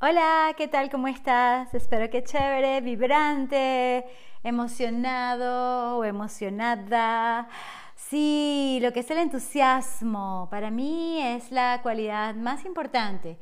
[0.00, 0.90] Hola, ¿qué tal?
[0.90, 1.74] ¿Cómo estás?
[1.74, 4.04] Espero que chévere, vibrante,
[4.44, 7.48] emocionado o emocionada.
[7.96, 13.40] Sí, lo que es el entusiasmo para mí es la cualidad más importante.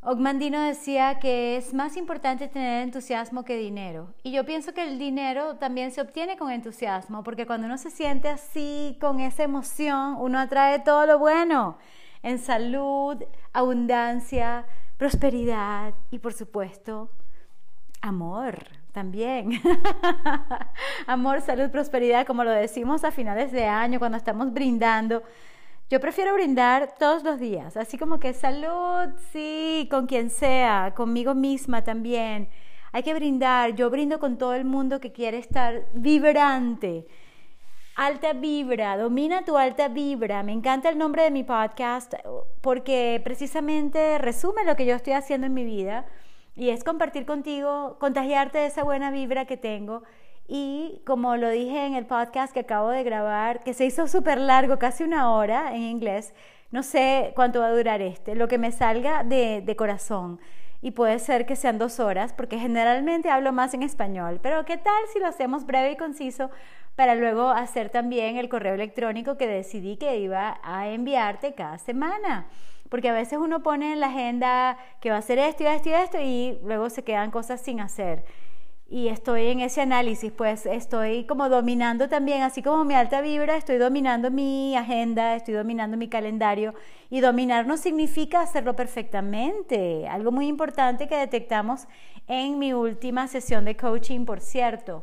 [0.00, 4.14] Ogmandino decía que es más importante tener entusiasmo que dinero.
[4.22, 7.90] Y yo pienso que el dinero también se obtiene con entusiasmo, porque cuando uno se
[7.90, 11.76] siente así, con esa emoción, uno atrae todo lo bueno,
[12.22, 14.64] en salud, abundancia,
[14.96, 17.10] prosperidad y por supuesto
[18.00, 18.58] amor
[18.92, 19.50] también.
[21.06, 25.22] amor, salud, prosperidad, como lo decimos a finales de año cuando estamos brindando.
[25.90, 31.34] Yo prefiero brindar todos los días, así como que salud, sí, con quien sea, conmigo
[31.34, 32.48] misma también.
[32.92, 37.06] Hay que brindar, yo brindo con todo el mundo que quiere estar vibrante
[37.96, 40.42] Alta vibra, domina tu alta vibra.
[40.42, 42.14] Me encanta el nombre de mi podcast
[42.60, 46.04] porque precisamente resume lo que yo estoy haciendo en mi vida
[46.56, 50.02] y es compartir contigo, contagiarte de esa buena vibra que tengo.
[50.48, 54.38] Y como lo dije en el podcast que acabo de grabar, que se hizo súper
[54.38, 56.34] largo, casi una hora en inglés,
[56.72, 60.40] no sé cuánto va a durar este, lo que me salga de, de corazón
[60.84, 64.38] y puede ser que sean dos horas, porque generalmente hablo más en español.
[64.42, 66.50] Pero ¿qué tal si lo hacemos breve y conciso
[66.96, 72.46] para luego hacer también el correo electrónico que decidí que iba a enviarte cada semana?
[72.88, 75.88] Porque a veces uno pone en la agenda que va a hacer esto y esto
[75.88, 78.24] y esto y luego se quedan cosas sin hacer
[78.94, 83.56] y estoy en ese análisis, pues estoy como dominando también, así como mi alta vibra,
[83.56, 86.74] estoy dominando mi agenda, estoy dominando mi calendario
[87.10, 90.06] y dominar no significa hacerlo perfectamente.
[90.06, 91.86] Algo muy importante que detectamos
[92.28, 95.02] en mi última sesión de coaching, por cierto.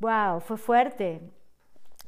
[0.00, 1.20] Wow, fue fuerte.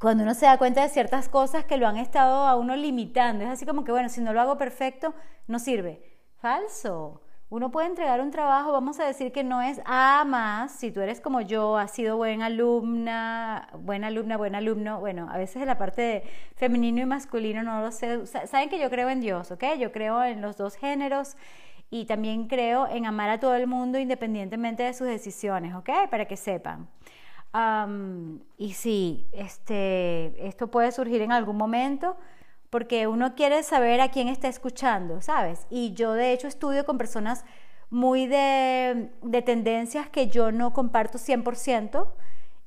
[0.00, 3.44] Cuando uno se da cuenta de ciertas cosas que lo han estado a uno limitando,
[3.44, 5.14] es así como que, bueno, si no lo hago perfecto,
[5.46, 6.02] no sirve.
[6.38, 10.91] Falso uno puede entregar un trabajo, vamos a decir que no es A más, si
[10.91, 15.56] tú eres como yo, has sido buena alumna, buena alumna, buen alumno, bueno, a veces
[15.56, 16.22] en la parte de
[16.56, 19.64] femenino y masculino no lo sé, saben que yo creo en Dios, ¿ok?
[19.78, 21.36] Yo creo en los dos géneros
[21.91, 25.91] y también creo en amar a todo el mundo independientemente de sus decisiones, ¿ok?
[26.10, 26.88] Para que sepan.
[28.56, 32.16] Y sí, este, esto puede surgir en algún momento
[32.70, 35.66] porque uno quiere saber a quién está escuchando, ¿sabes?
[35.68, 37.44] Y yo de hecho estudio con personas
[37.90, 39.10] muy de,
[39.44, 42.08] tendencias que yo no comparto 100%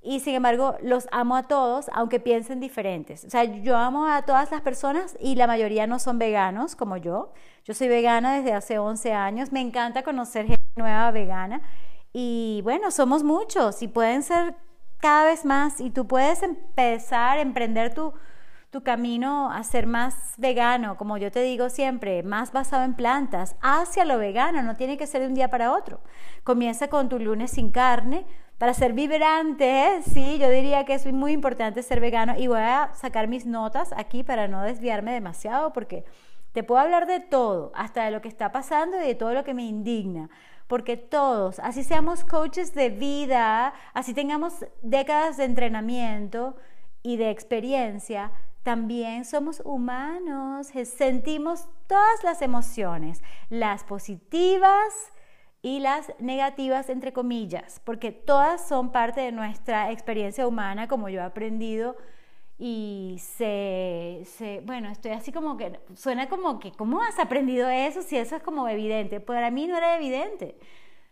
[0.03, 3.25] y sin embargo los amo a todos, aunque piensen diferentes.
[3.25, 6.97] O sea, yo amo a todas las personas y la mayoría no son veganos como
[6.97, 7.33] yo.
[7.63, 11.63] Yo soy vegana desde hace 11 años, me encanta conocer gente nueva vegana
[12.13, 14.55] y bueno, somos muchos y pueden ser
[15.05, 18.11] cada vez más y tú puedes empezar a emprender tu
[18.71, 23.55] tu camino a ser más vegano, como yo te digo siempre, más basado en plantas,
[23.61, 26.01] hacia lo vegano, no tiene que ser de un día para otro.
[26.43, 28.25] Comienza con tu lunes sin carne,
[28.57, 32.89] para ser vibrante, sí, yo diría que es muy importante ser vegano y voy a
[32.95, 36.03] sacar mis notas aquí para no desviarme demasiado porque
[36.51, 39.45] te puedo hablar de todo, hasta de lo que está pasando y de todo lo
[39.45, 40.29] que me indigna.
[40.67, 46.55] Porque todos, así seamos coaches de vida, así tengamos décadas de entrenamiento
[47.03, 48.31] y de experiencia,
[48.65, 55.11] también somos humanos, sentimos todas las emociones, las positivas
[55.61, 61.19] y las negativas, entre comillas, porque todas son parte de nuestra experiencia humana, como yo
[61.19, 61.95] he aprendido.
[62.57, 68.01] Y se, se, bueno, estoy así como que, suena como que, ¿cómo has aprendido eso
[68.01, 69.19] si eso es como evidente?
[69.19, 70.57] Para mí no era evidente.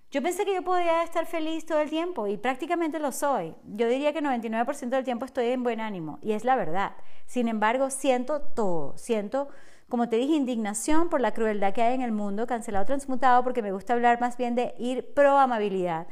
[0.10, 3.56] Yo pensé que yo podía estar feliz todo el tiempo y prácticamente lo soy.
[3.64, 6.92] Yo diría que 99% del tiempo estoy en buen ánimo y es la verdad.
[7.26, 9.50] Sin embargo, siento todo, siento,
[9.90, 13.64] como te dije, indignación por la crueldad que hay en el mundo, cancelado, transmutado, porque
[13.64, 16.06] me gusta hablar más bien de ir pro amabilidad.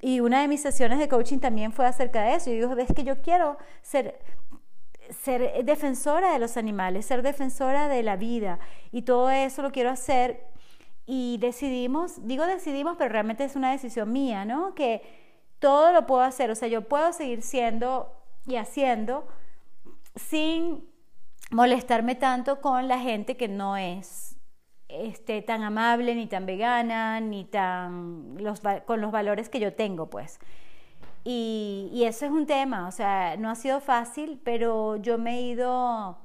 [0.00, 2.50] Y una de mis sesiones de coaching también fue acerca de eso.
[2.50, 4.18] Y digo, ves que yo quiero ser
[5.10, 8.58] ser defensora de los animales, ser defensora de la vida
[8.90, 10.46] y todo eso lo quiero hacer
[11.06, 14.74] y decidimos, digo decidimos, pero realmente es una decisión mía, ¿no?
[14.74, 15.02] Que
[15.58, 18.12] todo lo puedo hacer, o sea, yo puedo seguir siendo
[18.46, 19.26] y haciendo
[20.16, 20.84] sin
[21.50, 24.36] molestarme tanto con la gente que no es
[24.88, 28.36] este, tan amable, ni tan vegana, ni tan
[28.86, 30.38] con los valores que yo tengo, pues.
[31.24, 35.38] Y, y eso es un tema, o sea, no ha sido fácil, pero yo me
[35.38, 36.18] he ido,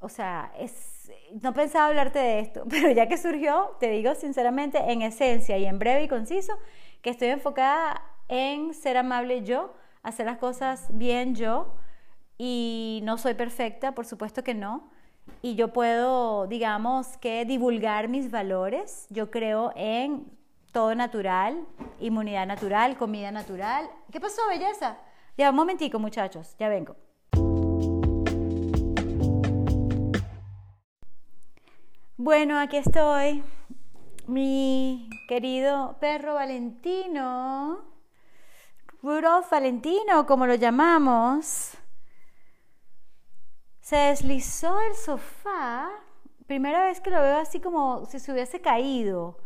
[0.00, 0.98] o sea, es
[1.42, 5.66] no pensaba hablarte de esto, pero ya que surgió, te digo sinceramente, en esencia y
[5.66, 6.54] en breve y conciso,
[7.02, 11.74] que estoy enfocada en ser amable yo, hacer las cosas bien yo,
[12.36, 14.90] y no soy perfecta, por supuesto que no.
[15.42, 19.06] y yo puedo, digamos, que divulgar mis valores.
[19.10, 20.26] Yo creo en
[20.78, 21.66] todo natural,
[21.98, 23.90] inmunidad natural, comida natural.
[24.12, 24.96] ¿Qué pasó, belleza?
[25.36, 26.94] Ya, un momentico, muchachos, ya vengo.
[32.16, 33.42] Bueno, aquí estoy.
[34.28, 37.80] Mi querido perro Valentino,
[39.02, 41.72] Rudolf Valentino, como lo llamamos,
[43.80, 45.90] se deslizó del sofá.
[46.46, 49.38] Primera vez que lo veo así como si se hubiese caído.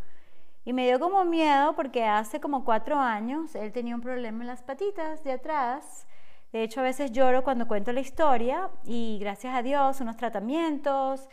[0.64, 4.48] Y me dio como miedo porque hace como cuatro años él tenía un problema en
[4.48, 6.06] las patitas de atrás.
[6.52, 11.28] De hecho, a veces lloro cuando cuento la historia y gracias a Dios, unos tratamientos,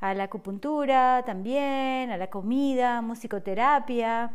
[0.00, 4.32] a la acupuntura también, a la comida, musicoterapia,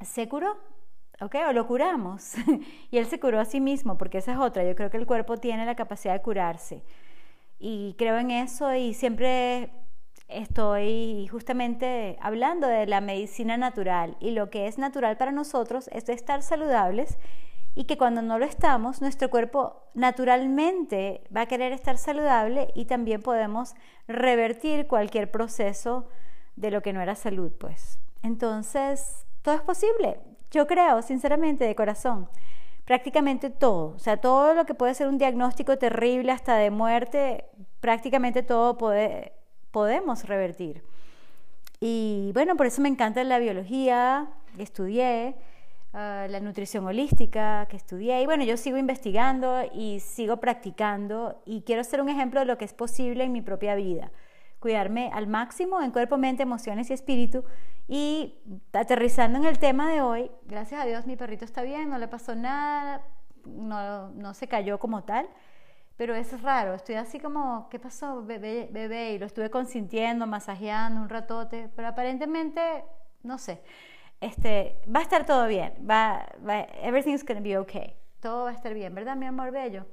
[0.00, 0.56] se curó,
[1.20, 1.36] ¿ok?
[1.48, 2.34] O lo curamos.
[2.90, 4.64] y él se curó a sí mismo, porque esa es otra.
[4.64, 6.82] Yo creo que el cuerpo tiene la capacidad de curarse.
[7.58, 9.70] Y creo en eso y siempre
[10.28, 16.08] estoy justamente hablando de la medicina natural y lo que es natural para nosotros es
[16.08, 17.18] estar saludables
[17.74, 22.84] y que cuando no lo estamos, nuestro cuerpo naturalmente va a querer estar saludable y
[22.84, 23.74] también podemos
[24.06, 26.08] revertir cualquier proceso
[26.56, 27.98] de lo que no era salud, pues.
[28.22, 30.20] Entonces, todo es posible.
[30.52, 32.28] Yo creo, sinceramente, de corazón,
[32.84, 37.46] prácticamente todo, o sea, todo lo que puede ser un diagnóstico terrible hasta de muerte,
[37.80, 39.32] prácticamente todo puede
[39.74, 40.84] podemos revertir.
[41.80, 45.34] Y bueno, por eso me encanta la biología, estudié,
[45.92, 48.22] ah, la nutrición holística, que estudié.
[48.22, 52.56] Y bueno, yo sigo investigando y sigo practicando y quiero ser un ejemplo de lo
[52.56, 54.12] que es posible en mi propia vida.
[54.60, 57.42] Cuidarme al máximo en cuerpo, mente, emociones y espíritu.
[57.88, 58.38] Y
[58.72, 62.06] aterrizando en el tema de hoy, gracias a Dios mi perrito está bien, no le
[62.06, 63.02] pasó nada,
[63.44, 65.28] no, no se cayó como tal
[65.96, 69.12] pero es raro, estoy así como, ¿qué pasó, bebé, bebé?
[69.12, 72.84] Y lo estuve consintiendo, masajeando un ratote, pero aparentemente,
[73.22, 73.62] no sé,
[74.20, 78.54] este, va a estar todo bien, va, va, everything's gonna be okay, todo va a
[78.54, 79.86] estar bien, ¿verdad, mi amor bello?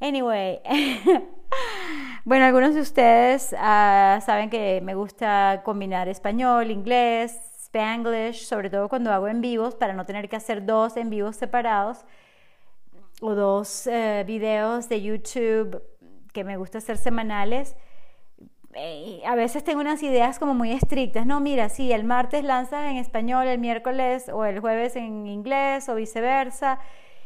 [0.00, 0.60] Anyway,
[2.24, 8.88] bueno, algunos de ustedes uh, saben que me gusta combinar español, inglés, spanglish, sobre todo
[8.88, 12.04] cuando hago en vivos, para no tener que hacer dos en vivos separados
[13.24, 15.82] o dos eh, videos de YouTube
[16.34, 17.74] que me gusta hacer semanales.
[18.74, 22.90] Eh, a veces tengo unas ideas como muy estrictas, no, mira, si el martes lanzas
[22.90, 26.80] en español, el miércoles o el jueves en inglés o viceversa,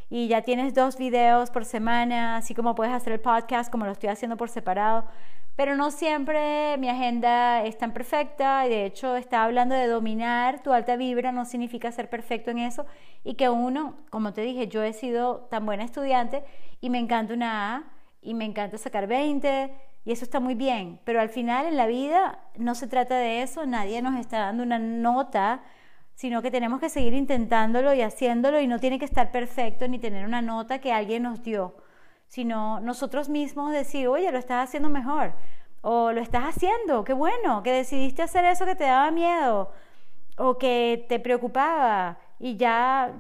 [0.09, 3.93] y ya tienes dos videos por semana, así como puedes hacer el podcast como lo
[3.93, 5.05] estoy haciendo por separado
[5.58, 10.62] pero no siempre mi agenda es tan perfecta y de hecho estaba hablando de dominar
[10.62, 12.87] tu alta vibra, no significa ser perfecto en eso
[13.25, 16.44] y que uno, como te dije, yo he sido tan buena estudiante
[16.81, 17.84] y me encanta una A
[18.22, 19.75] y me encanta sacar 20
[20.05, 23.43] y eso está muy bien, pero al final en la vida no se trata de
[23.43, 25.62] eso, nadie nos está dando una nota,
[26.14, 29.99] sino que tenemos que seguir intentándolo y haciéndolo y no tiene que estar perfecto ni
[29.99, 31.75] tener una nota que alguien nos dio
[32.28, 35.32] sino nosotros mismos decir, oye, lo estás haciendo mejor,
[35.80, 39.72] o lo estás haciendo, qué bueno, que decidiste hacer eso que te daba miedo,
[40.36, 43.12] o que te preocupaba y ya,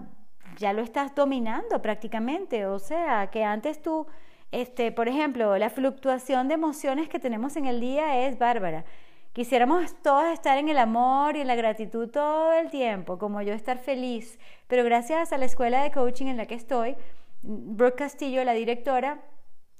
[0.58, 4.06] ya lo estás dominando prácticamente, o sea, que antes tú,
[4.52, 8.84] este, por ejemplo, la fluctuación de emociones que tenemos en el día es bárbara.
[9.32, 13.52] Quisiéramos todos estar en el amor y en la gratitud todo el tiempo, como yo
[13.52, 16.96] estar feliz, pero gracias a la escuela de coaching en la que estoy,
[17.42, 19.22] Brooke Castillo, la directora,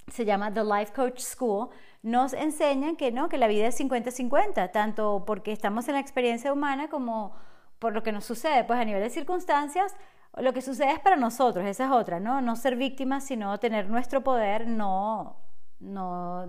[0.07, 1.69] se llama The Life Coach School,
[2.01, 6.53] nos enseñan que no, que la vida es 50-50, tanto porque estamos en la experiencia
[6.53, 7.33] humana como
[7.79, 9.95] por lo que nos sucede, pues a nivel de circunstancias,
[10.37, 12.41] lo que sucede es para nosotros, esa es otra, ¿no?
[12.41, 15.37] No ser víctimas, sino tener nuestro poder, no,
[15.79, 16.47] no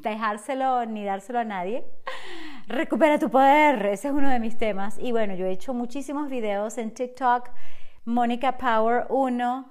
[0.00, 1.84] dejárselo ni dárselo a nadie.
[2.66, 4.98] Recupera tu poder, ese es uno de mis temas.
[4.98, 7.50] Y bueno, yo he hecho muchísimos videos en TikTok,
[8.04, 9.68] Mónica Power 1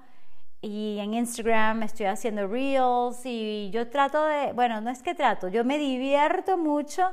[0.60, 5.48] y en Instagram estoy haciendo reels y yo trato de, bueno, no es que trato,
[5.48, 7.10] yo me divierto mucho,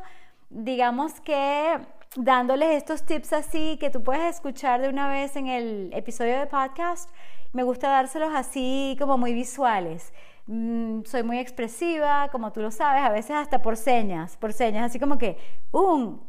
[0.49, 1.79] digamos que
[2.15, 6.47] dándoles estos tips así que tú puedes escuchar de una vez en el episodio de
[6.47, 7.09] podcast,
[7.53, 10.13] me gusta dárselos así como muy visuales.
[10.47, 14.85] Mm, soy muy expresiva, como tú lo sabes, a veces hasta por señas, por señas,
[14.85, 15.37] así como que
[15.71, 16.21] un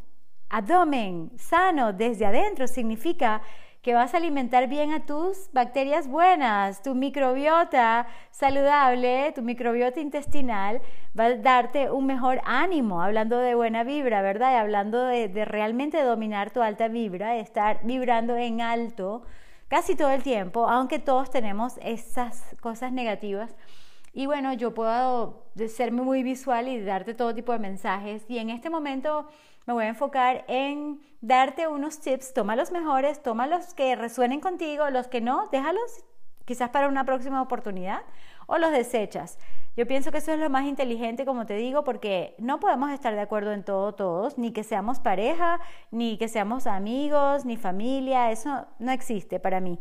[0.51, 3.41] abdomen sano desde adentro significa
[3.83, 10.81] que vas a alimentar bien a tus bacterias buenas, tu microbiota saludable, tu microbiota intestinal
[11.19, 14.53] va a darte un mejor ánimo, hablando de buena vibra, ¿verdad?
[14.53, 19.25] Y hablando de, de realmente dominar tu alta vibra, estar vibrando en alto
[19.69, 23.57] casi todo el tiempo, aunque todos tenemos esas cosas negativas
[24.13, 28.25] Y bueno, yo puedo serme muy visual y darte todo tipo de mensajes.
[28.29, 29.27] Y en este momento
[29.67, 32.35] me voy a enfocar en darte unos tips.
[32.35, 36.05] Toma los mejores, toma los que resuenen contigo, los que no, déjalos
[36.45, 38.03] quizás para una próxima oportunidad
[38.47, 39.39] o los desechas.
[39.75, 43.15] Yo pienso que eso es lo más inteligente, como te digo, porque no podemos estar
[43.15, 45.61] de acuerdo en todo todos, ni que seamos pareja,
[45.91, 49.79] ni que seamos amigos, ni familia, eso no existe para mí.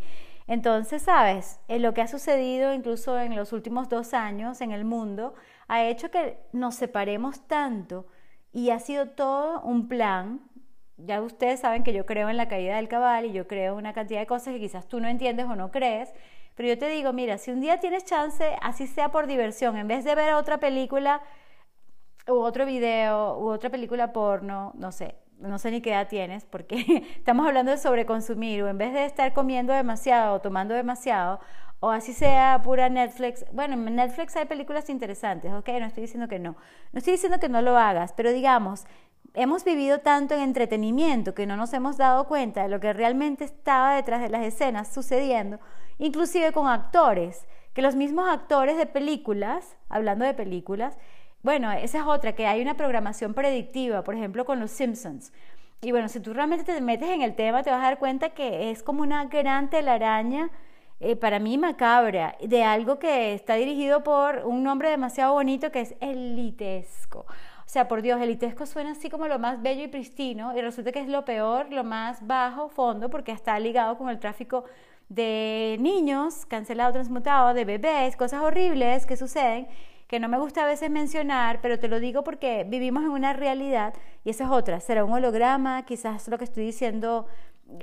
[0.48, 4.72] Entonces, sabes, en eh, lo que ha sucedido incluso en los últimos dos años en
[4.72, 5.34] el mundo
[5.68, 8.06] ha hecho que nos separemos tanto
[8.54, 10.42] y ha sido todo un plan.
[11.06, 13.80] Ya ustedes saben que yo creo en la caída del cabal y yo creo en
[13.80, 16.14] una cantidad de cosas que quizás tú no entiendes o no crees,
[16.56, 19.88] pero yo te digo, mira, si un día tienes chance, así sea por diversión, en
[19.88, 21.22] vez de ver otra película
[22.28, 26.46] u otro video u otra película porno, no sé, no sé ni qué edad tienes,
[26.46, 31.40] porque estamos hablando de sobreconsumir, o en vez de estar comiendo demasiado o tomando demasiado,
[31.80, 33.44] o así sea pura Netflix.
[33.52, 35.68] Bueno, en Netflix hay películas interesantes, ¿ok?
[35.80, 36.56] No estoy diciendo que no.
[36.92, 38.86] No estoy diciendo que no lo hagas, pero digamos,
[39.34, 43.44] hemos vivido tanto en entretenimiento que no nos hemos dado cuenta de lo que realmente
[43.44, 45.60] estaba detrás de las escenas sucediendo
[46.02, 50.98] inclusive con actores, que los mismos actores de películas, hablando de películas,
[51.44, 55.32] bueno, esa es otra, que hay una programación predictiva, por ejemplo, con los Simpsons.
[55.82, 58.30] Y bueno, si tú realmente te metes en el tema, te vas a dar cuenta
[58.30, 60.50] que es como una gran telaraña,
[61.00, 65.82] eh, para mí macabra, de algo que está dirigido por un nombre demasiado bonito que
[65.82, 67.26] es elitesco.
[67.72, 71.00] Sea, por Dios, elitesco suena así como lo más bello y pristino, y resulta que
[71.00, 74.66] es lo peor, lo más bajo fondo, porque está ligado con el tráfico
[75.08, 79.70] de niños cancelados, transmutados, de bebés, cosas horribles que suceden
[80.10, 83.32] que no me gusta a veces mencionar, pero te lo digo porque vivimos en una
[83.32, 83.94] realidad
[84.26, 84.82] y esa es otra.
[84.82, 87.26] Será un holograma, quizás lo que estoy diciendo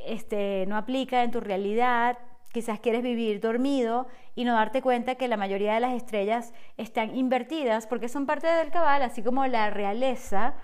[0.04, 2.18] este, no aplica en tu realidad,
[2.52, 4.06] quizás quieres vivir dormido
[4.38, 8.46] y no darte cuenta que la mayoría de las estrellas están invertidas porque son parte
[8.46, 10.54] del cabal, así como la realeza.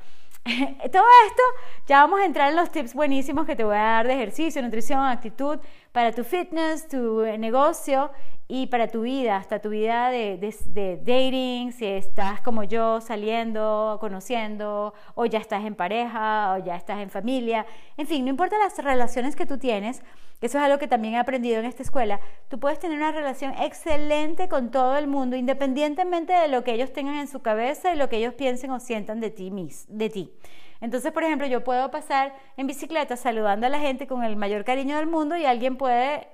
[0.45, 1.43] Todo esto,
[1.89, 4.63] ya vamos a entrar en los tips buenísimos que te voy a dar de ejercicio,
[4.63, 5.59] nutrición, actitud
[5.91, 8.13] para tu fitness, tu negocio
[8.47, 13.97] y para tu vida, hasta tu vida de, de, dating, si estás como yo saliendo,
[14.01, 17.67] conociendo, o ya estás en pareja, o ya estás en familia,
[17.97, 20.03] en fin, no importa las relaciones que tú tienes,
[20.43, 23.55] eso es algo que también he aprendido en esta escuela, tú puedes tener una relación
[23.65, 27.97] excelente con todo el mundo, independientemente de lo que ellos tengan en su cabeza y
[27.97, 29.51] lo que ellos piensen o sientan de ti.
[29.89, 30.33] De ti.
[30.81, 34.65] Entonces, por ejemplo, yo puedo pasar en bicicleta saludando a la gente con el mayor
[34.65, 36.29] cariño del mundo y alguien puede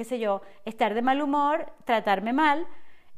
[0.00, 2.66] qué sé yo, estar de mal humor, tratarme mal.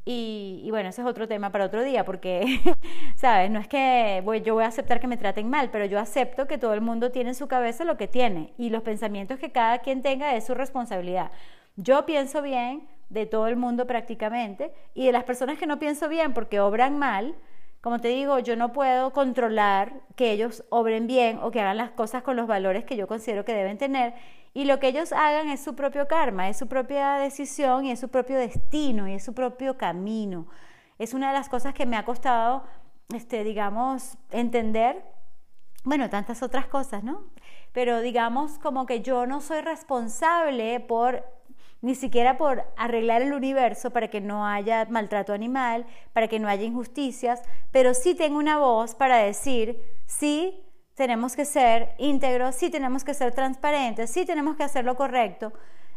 [0.05, 2.61] Y, bueno, ese es otro tema para otro día, porque,
[3.15, 3.53] ¿sabes?
[3.53, 6.59] No es que yo voy a aceptar que me traten mal, pero yo acepto que
[6.59, 9.79] todo el mundo tiene en su cabeza lo que tiene y los pensamientos que cada
[9.79, 11.31] quien tenga es su responsabilidad.
[11.77, 16.09] Yo pienso bien de todo el mundo prácticamente y de las personas que no pienso
[16.09, 17.35] bien porque obran mal,
[17.83, 21.91] como te digo, yo no puedo controlar que ellos obren bien o que hagan las
[21.91, 24.15] cosas con los valores que yo considero que deben tener.
[24.55, 27.99] Y lo que ellos hagan es su propio karma, es su propia decisión y es
[27.99, 30.47] su propio destino y es su propio camino.
[30.99, 32.63] Es una de las cosas que me ha costado,
[33.13, 35.05] este, digamos, entender.
[35.83, 37.25] Bueno, tantas otras cosas, ¿no?
[37.73, 41.25] Pero digamos como que yo no soy responsable por
[41.83, 46.49] ni siquiera por arreglar el universo para que no haya maltrato animal, para que no
[46.49, 52.71] haya injusticias, pero sí tengo una voz para decir, sí tenemos que ser íntegros, sí
[52.71, 55.53] tenemos que ser transparentes, sí tenemos que hacer lo correcto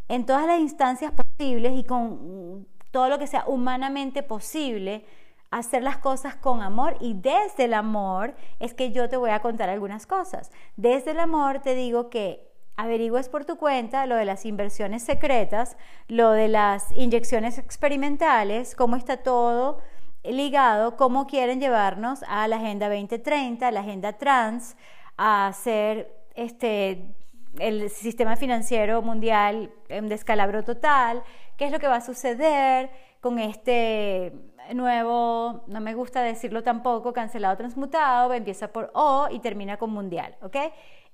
[0.08, 5.06] en todas las instancias posibles y con todo lo que sea humanamente posible,
[5.51, 9.42] hacer las cosas con amor y desde el amor es que yo te voy a
[9.42, 10.51] contar algunas cosas.
[10.75, 15.77] Desde el amor te digo que averigües por tu cuenta lo de las inversiones secretas,
[16.08, 19.79] lo de las inyecciones experimentales, cómo está todo
[20.24, 24.75] ligado, cómo quieren llevarnos a la Agenda 2030, a la Agenda Trans,
[25.17, 27.15] a hacer este,
[27.60, 31.24] el sistema financiero mundial en descalabro total,
[31.58, 32.89] qué es lo que va a suceder
[33.22, 34.34] con este
[34.74, 40.36] nuevo, no me gusta decirlo tampoco, cancelado transmutado, empieza por O y termina con mundial,
[40.41, 40.58] ¿ok?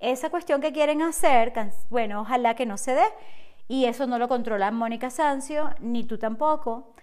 [0.01, 1.53] Esa cuestión que quieren hacer,
[1.89, 3.05] bueno, ojalá que no se dé.
[3.67, 6.93] Y eso no lo controla Mónica Sancio, ni tú tampoco.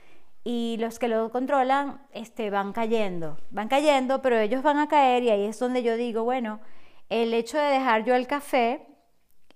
[0.44, 5.22] Y los que lo controlan este, van cayendo, van cayendo, pero ellos van a caer
[5.22, 6.60] y ahí es donde yo digo, bueno,
[7.08, 8.84] el hecho de dejar yo el café,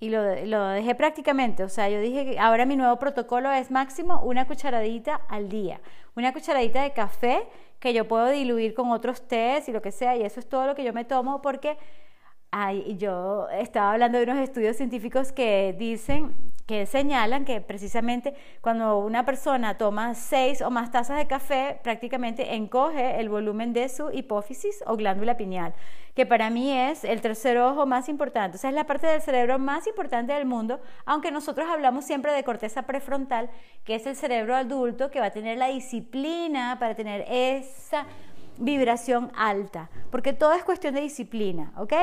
[0.01, 3.71] y lo, lo dejé prácticamente, o sea, yo dije que ahora mi nuevo protocolo es
[3.71, 5.81] máximo una cucharadita al día,
[6.17, 7.47] una cucharadita de café
[7.79, 10.67] que yo puedo diluir con otros tés y lo que sea, y eso es todo
[10.67, 11.79] lo que yo me tomo porque
[12.55, 16.35] Ay, yo estaba hablando de unos estudios científicos que dicen
[16.67, 22.55] que señalan que precisamente cuando una persona toma seis o más tazas de café, prácticamente
[22.55, 25.73] encoge el volumen de su hipófisis o glándula pineal,
[26.15, 28.59] que para mí es el tercer ojo más importante.
[28.59, 32.33] O sea, es la parte del cerebro más importante del mundo, aunque nosotros hablamos siempre
[32.33, 33.49] de corteza prefrontal,
[33.83, 38.05] que es el cerebro adulto que va a tener la disciplina para tener esa
[38.59, 41.95] vibración alta, porque todo es cuestión de disciplina, ¿ok?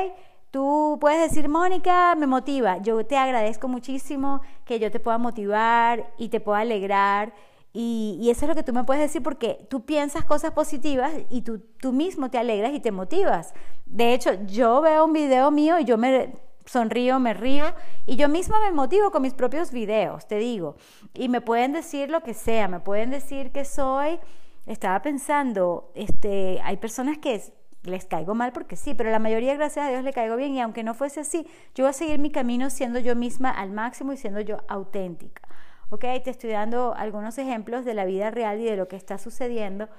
[0.51, 2.77] Tú puedes decir, Mónica, me motiva.
[2.82, 7.34] Yo te agradezco muchísimo que yo te pueda motivar y te pueda alegrar.
[7.72, 11.44] Y, eso es lo que tú me puedes decir porque tú piensas cosas positivas y
[11.44, 13.53] tú, tú mismo te alegras y te motivas.
[13.86, 16.34] De hecho, yo veo un video mío y yo me
[16.65, 17.65] sonrío, me río
[18.08, 20.77] y yo misma me motivo con mis propios videos, te digo.
[21.13, 24.20] Y me pueden decir lo que sea, me pueden decir que soy,
[24.65, 27.41] estaba pensando, este, hay personas que
[27.89, 30.62] les caigo mal porque sí, pero la mayoría, gracias a Dios, le caigo bien y
[30.62, 34.13] aunque no fuese así, yo voy a seguir mi camino siendo yo misma al máximo
[34.13, 35.41] y siendo yo auténtica.
[35.89, 36.01] ¿Ok?
[36.24, 39.89] Te estoy dando algunos ejemplos de la vida real y de lo que está sucediendo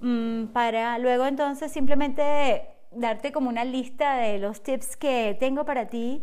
[0.00, 5.88] mm, para luego entonces simplemente darte como una lista de los tips que tengo para
[5.88, 6.22] ti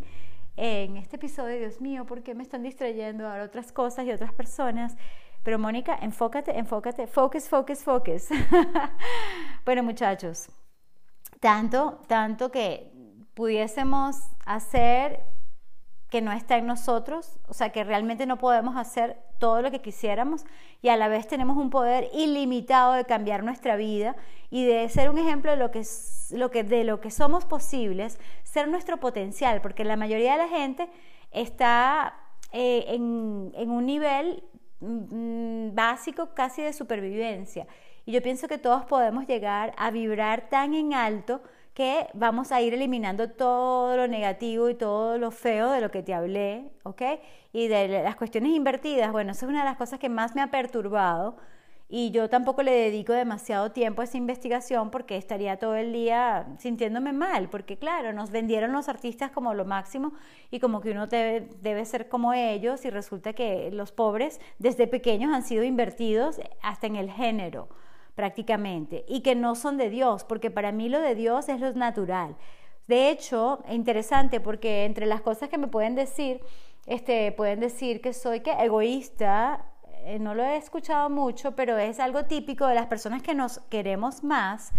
[0.56, 1.58] en este episodio.
[1.58, 4.96] Dios mío, ¿por qué me están distrayendo ahora otras cosas y otras personas?
[5.42, 8.28] Pero Mónica, enfócate, enfócate, focus, focus, focus.
[9.64, 10.48] bueno, muchachos,
[11.40, 12.92] tanto, tanto que
[13.34, 15.24] pudiésemos hacer
[16.10, 19.80] que no está en nosotros, o sea, que realmente no podemos hacer todo lo que
[19.80, 20.44] quisiéramos
[20.82, 24.16] y a la vez tenemos un poder ilimitado de cambiar nuestra vida
[24.50, 25.82] y de ser un ejemplo de lo que,
[26.32, 30.48] lo que, de lo que somos posibles, ser nuestro potencial, porque la mayoría de la
[30.48, 30.90] gente
[31.30, 32.14] está
[32.52, 34.42] eh, en, en, un nivel
[34.80, 37.68] mm, básico casi de supervivencia
[38.06, 41.42] y yo pienso que todos podemos llegar a vibrar tan en alto
[41.74, 46.02] que vamos a ir eliminando todo lo negativo y todo lo feo de lo que
[46.02, 47.02] te hablé, ¿ok?
[47.52, 50.42] Y de las cuestiones invertidas, bueno, esa es una de las cosas que más me
[50.42, 51.36] ha perturbado
[51.92, 56.46] y yo tampoco le dedico demasiado tiempo a esa investigación porque estaría todo el día
[56.58, 60.12] sintiéndome mal, porque claro, nos vendieron los artistas como lo máximo
[60.52, 64.86] y como que uno debe, debe ser como ellos y resulta que los pobres desde
[64.86, 67.68] pequeños han sido invertidos hasta en el género
[68.20, 71.72] prácticamente, y que no son de Dios, porque para mí lo de Dios es lo
[71.72, 72.36] natural.
[72.86, 76.42] De hecho, es interesante porque entre las cosas que me pueden decir,
[76.84, 79.64] este, pueden decir que soy que egoísta,
[80.04, 83.60] eh, no lo he escuchado mucho, pero es algo típico de las personas que nos
[83.70, 84.72] queremos más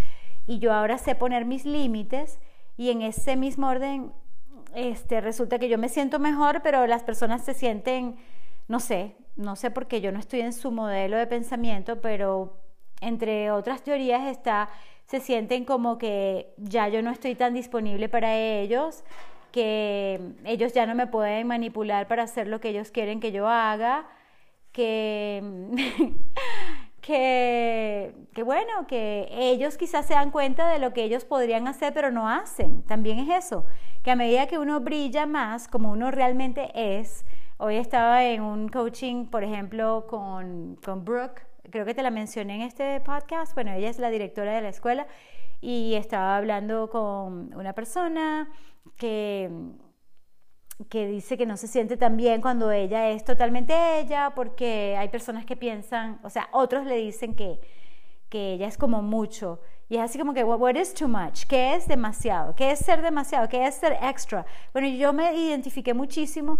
[0.45, 2.37] y yo ahora sé poner mis límites
[2.77, 4.11] y en ese mismo orden
[4.75, 8.17] este, resulta que yo me siento mejor, pero las personas se sienten,
[8.67, 12.60] no sé, no sé por qué yo no estoy en su modelo de pensamiento, pero
[13.01, 14.69] entre otras teorías está,
[15.07, 19.03] se sienten como que ya yo no estoy tan disponible para ellos,
[19.51, 23.47] que ellos ya no me pueden manipular para hacer lo que ellos quieren que yo
[23.49, 24.07] haga,
[24.71, 25.43] que,
[27.01, 32.09] que, bueno, que ellos quizás se dan cuenta de lo que ellos podrían hacer, pero
[32.11, 32.83] no hacen.
[32.83, 33.65] También es eso,
[34.03, 37.25] que a medida que uno brilla más como uno realmente es,
[37.57, 42.55] hoy estaba en un coaching, por ejemplo, con, con Brooke, creo que te la mencioné
[42.55, 45.07] en este podcast, bueno, ella es la directora de la escuela
[45.61, 48.49] y estaba hablando con una persona
[48.97, 49.49] que,
[50.89, 55.09] que dice que no se siente tan bien cuando ella es totalmente ella, porque hay
[55.09, 57.59] personas que piensan, o sea, otros le dicen que,
[58.29, 59.59] que ella es como mucho.
[59.87, 61.43] Y es así como que, what is too much?
[61.45, 62.55] ¿Qué es demasiado?
[62.55, 63.49] ¿Qué es ser demasiado?
[63.49, 64.45] ¿Qué es ser extra?
[64.71, 66.59] Bueno, yo me identifiqué muchísimo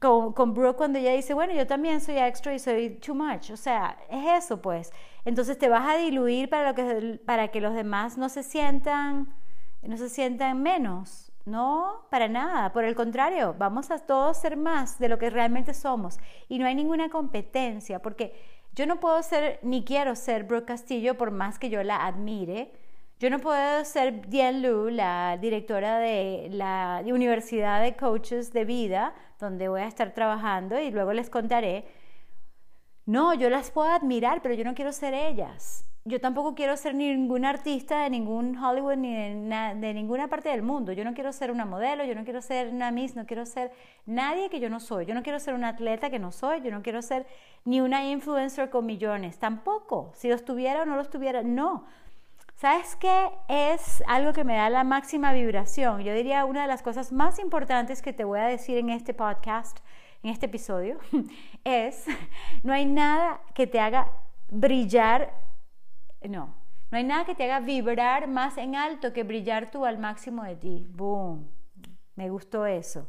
[0.00, 3.50] con, Brooke cuando ella dice, bueno, yo también soy extra y soy too much.
[3.50, 4.92] O sea, es eso pues.
[5.24, 9.32] Entonces te vas a diluir para, que, para que los demás no se sientan,
[9.82, 11.30] no se sientan menos.
[11.44, 12.72] No, para nada.
[12.72, 16.18] Por el contrario, vamos a todos ser más de lo que realmente somos.
[16.48, 18.34] Y no hay ninguna competencia, porque
[18.74, 22.72] yo no puedo ser, ni quiero ser Brooke Castillo por más que yo la admire
[23.20, 29.12] yo no puedo ser Diane Lu, la directora de la Universidad de Coaches de Vida,
[29.38, 31.84] donde voy a estar trabajando y luego les contaré.
[33.04, 35.84] No, yo las puedo admirar, pero yo no quiero ser ellas.
[36.06, 40.62] Yo tampoco quiero ser ningún artista de ningún Hollywood ni de, de, ninguna parte del
[40.62, 40.92] mundo.
[40.92, 43.70] Yo no quiero ser una modelo, yo no quiero ser una Miss, no quiero ser
[44.06, 45.04] nadie que yo no soy.
[45.04, 47.26] Yo no quiero ser una atleta que no soy, yo no quiero ser
[47.66, 50.10] ni una influencer con millones, tampoco.
[50.14, 51.84] Si los tuviera o no los tuviera, no.
[52.60, 53.30] ¿Sabes qué?
[53.48, 56.02] Es algo que me da la máxima vibración.
[56.02, 59.14] Yo diría una de las cosas más importantes que te voy a decir en este
[59.14, 59.78] podcast,
[60.22, 60.98] en este episodio,
[61.64, 62.04] es,
[62.62, 64.12] no hay nada que te haga
[64.50, 65.32] brillar,
[66.20, 66.54] no,
[66.90, 70.44] no hay nada que te haga vibrar más en alto que brillar tú al máximo
[70.44, 70.86] de ti.
[70.90, 71.50] ¡Boom!
[72.14, 73.08] Me gustó eso.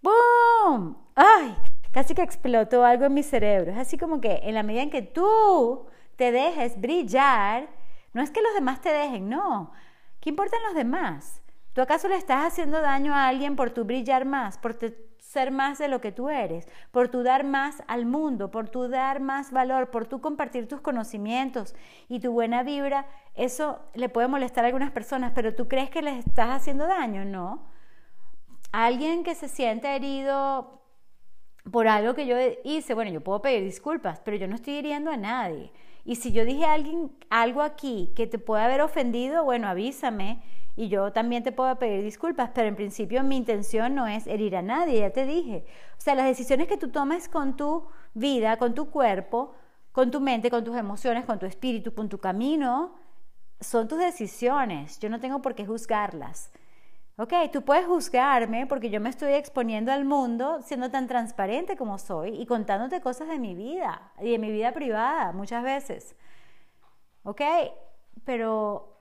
[0.00, 0.96] ¡Boom!
[1.14, 1.54] ¡Ay!
[1.92, 3.72] casi que explotó algo en mi cerebro.
[3.72, 5.84] Es así como que en la medida en que tú
[6.16, 7.68] te dejes brillar,
[8.16, 9.72] no es que los demás te dejen, no.
[10.20, 11.42] ¿Qué importan los demás?
[11.74, 14.74] ¿Tú acaso le estás haciendo daño a alguien por tu brillar más, por
[15.18, 18.88] ser más de lo que tú eres, por tu dar más al mundo, por tu
[18.88, 21.74] dar más valor, por tu compartir tus conocimientos
[22.08, 23.04] y tu buena vibra?
[23.34, 27.26] Eso le puede molestar a algunas personas, pero ¿tú crees que les estás haciendo daño?
[27.26, 27.68] No.
[28.72, 30.80] Alguien que se siente herido
[31.70, 35.10] por algo que yo hice, bueno, yo puedo pedir disculpas, pero yo no estoy hiriendo
[35.10, 35.70] a nadie.
[36.06, 40.40] Y si yo dije alguien algo aquí que te puede haber ofendido, bueno, avísame
[40.76, 44.54] y yo también te puedo pedir disculpas, pero en principio mi intención no es herir
[44.54, 45.64] a nadie, ya te dije.
[45.98, 49.54] O sea, las decisiones que tú tomes con tu vida, con tu cuerpo,
[49.90, 52.94] con tu mente, con tus emociones, con tu espíritu, con tu camino,
[53.60, 55.00] son tus decisiones.
[55.00, 56.52] Yo no tengo por qué juzgarlas.
[57.18, 61.98] Ok, tú puedes juzgarme porque yo me estoy exponiendo al mundo siendo tan transparente como
[61.98, 66.14] soy y contándote cosas de mi vida y de mi vida privada muchas veces.
[67.22, 67.40] Ok,
[68.24, 68.98] pero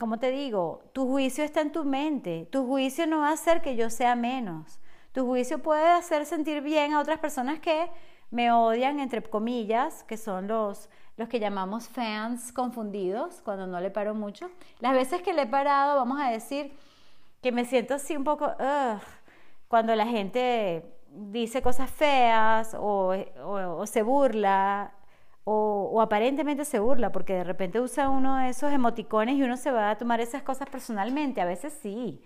[0.00, 2.48] como te digo, tu juicio está en tu mente.
[2.50, 4.80] Tu juicio no va a hacer que yo sea menos.
[5.12, 7.88] Tu juicio puede hacer sentir bien a otras personas que
[8.32, 13.90] me odian, entre comillas, que son los, los que llamamos fans confundidos, cuando no le
[13.92, 14.50] paro mucho.
[14.80, 16.76] Las veces que le he parado, vamos a decir
[17.42, 18.54] que me siento así un poco,
[19.68, 23.14] cuando la gente dice cosas feas o,
[23.86, 24.92] se burla
[25.44, 29.72] o, aparentemente se burla porque de repente usa uno de esos emoticones y uno se
[29.72, 31.40] va a tomar esas cosas personalmente.
[31.40, 32.22] A veces sí.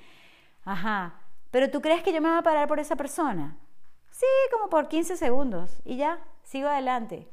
[0.64, 1.14] Ajá.
[1.50, 3.56] Pero tú crees que yo me voy a parar por esa persona?
[4.10, 7.26] Sí, como por 15 segundos y ya, sigo adelante.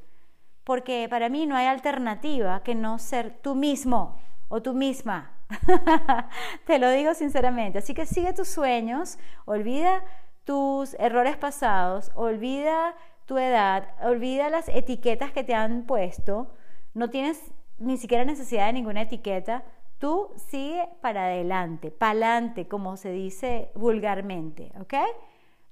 [0.64, 4.18] Porque para mí no hay alternativa que no ser tú mismo
[4.48, 5.32] o tú misma.
[6.66, 7.80] Te lo digo sinceramente.
[7.80, 10.04] Así que sigue tus sueños, olvida
[10.46, 16.54] tus errores pasados, olvida tu edad, olvida las etiquetas que te han puesto,
[16.94, 17.40] no tienes
[17.80, 19.64] ni siquiera necesidad de ninguna etiqueta,
[20.00, 24.96] tú sigue para adelante, pa'lante, como se dice vulgarmente, ¿ok?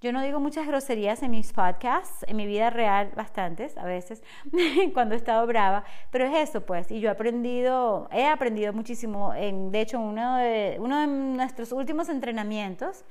[0.01, 4.23] Yo no digo muchas groserías en mis podcasts, en mi vida real bastantes, a veces,
[4.95, 9.31] cuando he estado brava, pero es eso pues, y yo he aprendido, he aprendido muchísimo,
[9.35, 13.05] en, de hecho uno de, uno de nuestros últimos entrenamientos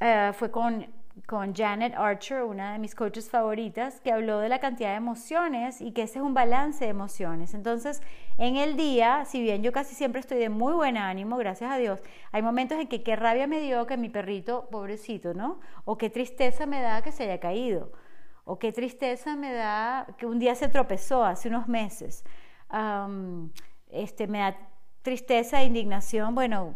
[0.00, 0.88] eh, fue con
[1.26, 5.80] con Janet Archer, una de mis coaches favoritas, que habló de la cantidad de emociones
[5.80, 7.54] y que ese es un balance de emociones.
[7.54, 8.02] Entonces,
[8.36, 11.76] en el día, si bien yo casi siempre estoy de muy buen ánimo, gracias a
[11.76, 12.02] Dios,
[12.32, 15.60] hay momentos en que qué rabia me dio que mi perrito, pobrecito, ¿no?
[15.84, 17.92] O qué tristeza me da que se haya caído.
[18.44, 22.24] O qué tristeza me da que un día se tropezó hace unos meses.
[23.90, 24.56] este, me da
[25.02, 26.74] tristeza e indignación, bueno,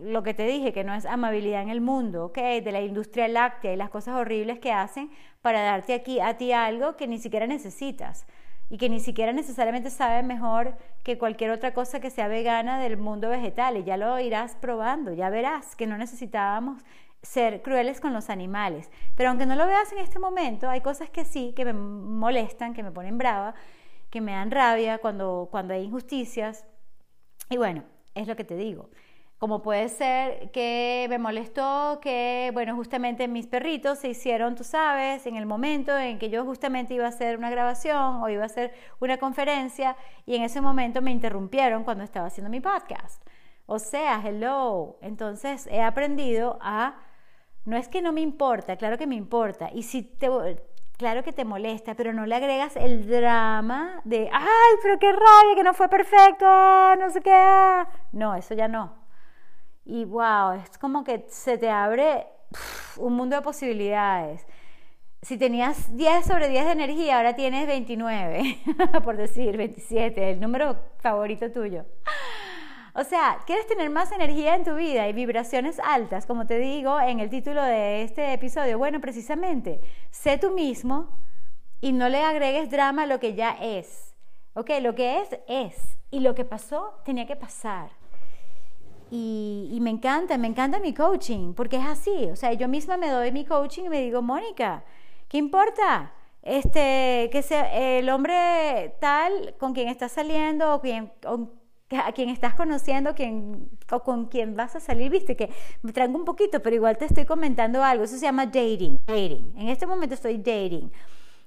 [0.00, 2.36] lo que te dije, que no es amabilidad en el mundo, ¿ok?
[2.36, 5.10] De la industria láctea y las cosas horribles que hacen
[5.42, 8.26] para darte aquí a ti algo que ni siquiera necesitas
[8.70, 12.96] y que ni siquiera necesariamente sabe mejor que cualquier otra cosa que sea vegana del
[12.96, 13.76] mundo vegetal.
[13.76, 16.82] Y ya lo irás probando, ya verás que no necesitábamos
[17.22, 18.90] ser crueles con los animales.
[19.16, 22.74] Pero aunque no lo veas en este momento, hay cosas que sí, que me molestan,
[22.74, 23.54] que me ponen brava,
[24.10, 26.66] que me dan rabia cuando, cuando hay injusticias.
[27.50, 27.84] Y bueno,
[28.14, 28.90] es lo que te digo
[29.44, 35.26] como puede ser que me molestó que, bueno, justamente mis perritos se hicieron, tú sabes,
[35.26, 38.46] en el momento en que yo justamente iba a hacer una grabación o iba a
[38.46, 43.22] hacer una conferencia y en ese momento me interrumpieron cuando estaba haciendo mi podcast.
[43.66, 44.96] O sea, hello.
[45.02, 46.94] Entonces he aprendido a,
[47.66, 49.68] no es que no me importa, claro que me importa.
[49.74, 50.30] Y si te,
[50.96, 55.54] claro que te molesta, pero no le agregas el drama de, ay, pero qué rabia,
[55.54, 56.46] que no fue perfecto,
[56.96, 57.84] no sé qué.
[58.12, 59.03] No, eso ya no
[59.84, 62.26] y wow, es como que se te abre
[62.96, 64.46] un mundo de posibilidades.
[65.22, 68.58] Si tenías 10 sobre 10 de energía, ahora tienes 29,
[69.04, 71.84] por decir, 27, el número favorito tuyo.
[72.96, 77.00] O sea, quieres tener más energía en tu vida y vibraciones altas, como te digo
[77.00, 78.78] en el título de este episodio.
[78.78, 81.08] Bueno, precisamente, sé tú mismo
[81.80, 84.14] y no le agregues drama a lo que ya es.
[84.54, 85.98] Ok, lo que es, es.
[86.10, 87.90] Y lo que pasó, tenía que pasar.
[89.16, 92.26] Y, me encanta, me encanta mi coaching, porque es así.
[92.32, 94.82] O sea, yo misma me doy mi coaching y me digo, Mónica,
[95.28, 96.12] ¿qué importa?
[96.42, 101.12] Este, que sea el hombre tal con quien estás saliendo o quien,
[101.90, 105.48] a quien estás conociendo quien, o con quien vas a salir, viste que
[105.82, 108.02] me tranco un poquito, pero igual te estoy comentando algo.
[108.02, 109.54] Eso se llama dating, dating.
[109.56, 110.90] En este momento estoy dating.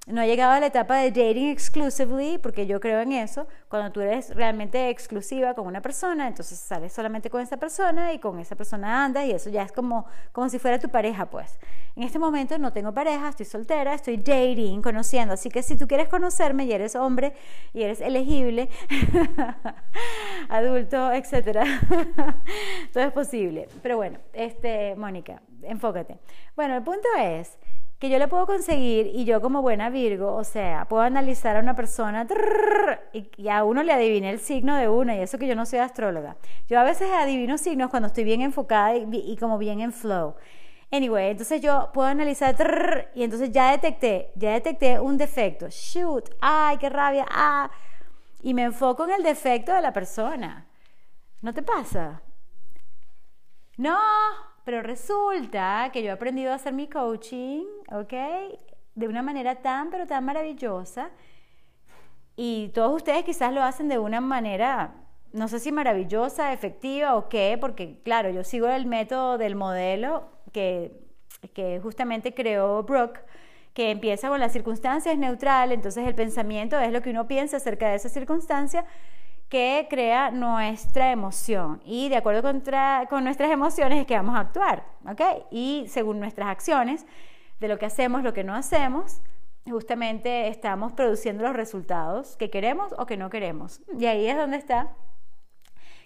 [0.08, 3.46] No he llegado a la etapa de dating exclusively, porque yo creo en eso.
[3.68, 8.20] Cuando tú eres realmente exclusiva con una persona, entonces sales solamente con esa persona y
[8.20, 11.60] con esa persona andas y eso ya es como, como si fuera tu pareja, pues.
[11.98, 15.34] En este momento no tengo pareja, estoy soltera, estoy dating, conociendo.
[15.34, 17.34] Así que si tú quieres conocerme y eres hombre
[17.74, 18.70] y eres elegible,
[20.50, 21.66] adulto, etcétera,
[22.94, 23.68] todo es posible.
[23.84, 26.18] Pero bueno, este, Mónica, enfócate.
[26.56, 27.58] Bueno, el punto es
[28.00, 31.60] que yo le puedo conseguir y yo como buena Virgo, o sea, puedo analizar a
[31.60, 32.28] una persona
[33.12, 35.80] y, a uno le adivine el signo de una y eso que yo no soy
[35.80, 36.38] astróloga.
[36.68, 40.36] Yo a veces adivino signos cuando estoy bien enfocada y, como bien en flow.
[40.92, 42.56] Anyway, entonces yo puedo analizar
[43.16, 45.68] y entonces ya detecté, ya detecté un defecto.
[45.70, 47.70] Shoot, ay, qué rabia, ah.
[48.44, 50.68] Y me enfoco en el defecto de la persona.
[51.42, 52.22] ¿No te pasa?
[53.78, 53.98] No,
[54.68, 58.14] pero resulta que yo he aprendido a hacer mi coaching, ¿ok?
[58.96, 61.10] De una manera tan, pero tan maravillosa.
[62.36, 64.94] Y todos ustedes quizás lo hacen de una manera,
[65.32, 70.28] no sé si maravillosa, efectiva o qué, porque claro, yo sigo el método del modelo
[70.52, 71.00] que,
[71.54, 73.22] que justamente creó Brooke
[73.74, 77.88] que empieza con las circunstancias neutral, entonces el pensamiento es lo que uno piensa acerca
[77.88, 78.84] de esa circunstancia,
[79.50, 82.62] que crea nuestra emoción y de acuerdo con,
[83.10, 85.22] con, nuestras emociones es que vamos a actuar, ¿ok?
[85.52, 87.06] Y según nuestras acciones,
[87.60, 89.22] de lo que hacemos, lo que no hacemos,
[89.66, 93.82] justamente estamos produciendo los resultados que queremos o que no queremos.
[93.98, 94.94] Y ahí es donde está.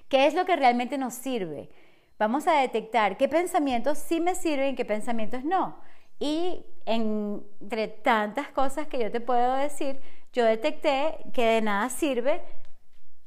[0.08, 1.69] ¿Qué es lo que realmente nos sirve?
[2.17, 5.77] Vamos a detectar qué pensamientos sí me sirven y qué pensamientos no.
[6.19, 9.99] Y entre tantas cosas que yo te puedo decir,
[10.34, 12.41] yo detecté que de nada sirve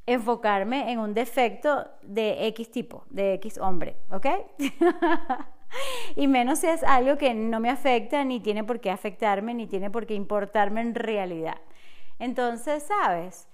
[0.06, 4.26] enfocarme en un defecto de X tipo, de X hombre, ¿ok?
[6.16, 9.66] y menos si es algo que no me afecta, ni tiene por qué afectarme, ni
[9.66, 11.56] tiene por qué importarme en realidad.
[12.18, 13.48] Entonces, ¿sabes?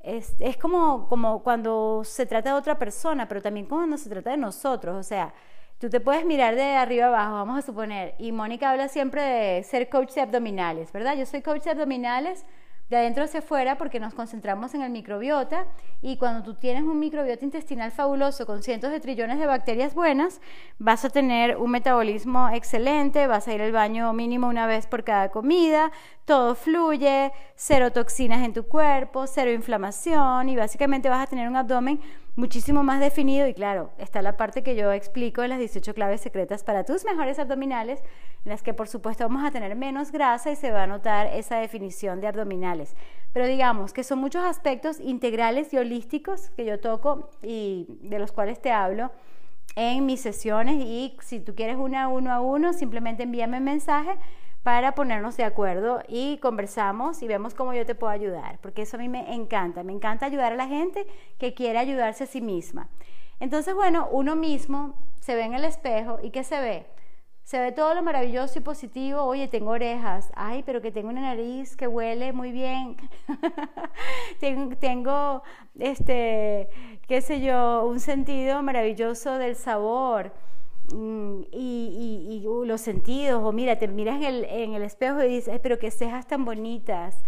[0.00, 4.36] Es, como, como cuando se trata de otra persona, pero también cuando se trata de
[4.36, 4.96] nosotros.
[4.96, 5.32] O sea,
[5.78, 9.62] tú te puedes mirar de arriba abajo, vamos a suponer, y Mónica habla siempre de
[9.62, 11.16] ser coach de abdominales, ¿verdad?
[11.16, 12.44] Yo soy coach de abdominales
[12.92, 15.66] de adentro hacia afuera porque nos concentramos en el microbiota
[16.02, 20.40] y cuando tú tienes un microbiota intestinal fabuloso con cientos de trillones de bacterias buenas,
[20.78, 25.04] vas a tener un metabolismo excelente, vas a ir al baño mínimo una vez por
[25.04, 25.90] cada comida,
[26.26, 31.56] todo fluye, cero toxinas en tu cuerpo, cero inflamación y básicamente vas a tener un
[31.56, 31.98] abdomen
[32.34, 36.20] muchísimo más definido y claro, está la parte que yo explico en las 18 claves
[36.20, 38.00] secretas para tus mejores abdominales,
[38.44, 41.26] en las que por supuesto vamos a tener menos grasa y se va a notar
[41.26, 42.96] esa definición de abdominales.
[43.32, 48.32] Pero digamos que son muchos aspectos integrales y holísticos que yo toco y de los
[48.32, 49.10] cuales te hablo
[49.76, 54.18] en mis sesiones y si tú quieres una uno a uno, simplemente envíame un mensaje
[54.62, 58.96] para ponernos de acuerdo y conversamos y vemos cómo yo te puedo ayudar, porque eso
[58.96, 61.06] a mí me encanta, me encanta ayudar a la gente
[61.38, 62.88] que quiere ayudarse a sí misma.
[63.40, 66.86] Entonces, bueno, uno mismo se ve en el espejo y ¿qué se ve?
[67.42, 69.22] Se ve todo lo maravilloso y positivo.
[69.22, 70.30] Oye, tengo orejas.
[70.36, 72.96] Ay, pero que tengo una nariz que huele muy bien.
[74.80, 75.42] tengo,
[75.78, 76.68] este,
[77.08, 80.32] qué sé yo, un sentido maravilloso del sabor
[80.92, 85.78] Mm, y, uh, los sentidos, o mira, te miras en el, espejo y dices, pero
[85.78, 87.22] qué cejas tan bonitas.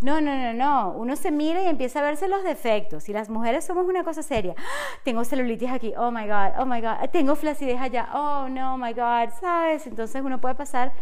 [0.00, 0.92] No, no, no, no.
[0.92, 3.10] Uno se mira y empieza a verse los defectos.
[3.10, 4.54] Y las mujeres somos una cosa seria.
[4.56, 4.98] ¡Ah!
[5.04, 5.92] Tengo celulitis aquí.
[5.98, 6.58] Oh my God.
[6.58, 7.10] Oh my God.
[7.12, 8.08] Tengo flacidez allá.
[8.14, 9.34] Oh no, my God.
[9.38, 9.86] ¿Sabes?
[9.86, 10.94] Entonces uno puede pasar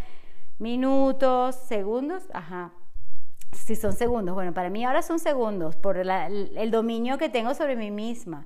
[0.57, 2.27] minutos, segundos.
[2.33, 2.73] Ajá.
[3.53, 4.35] Si son segundos.
[4.35, 8.45] Bueno, para mí ahora son segundos por el dominio que tengo sobre mí misma.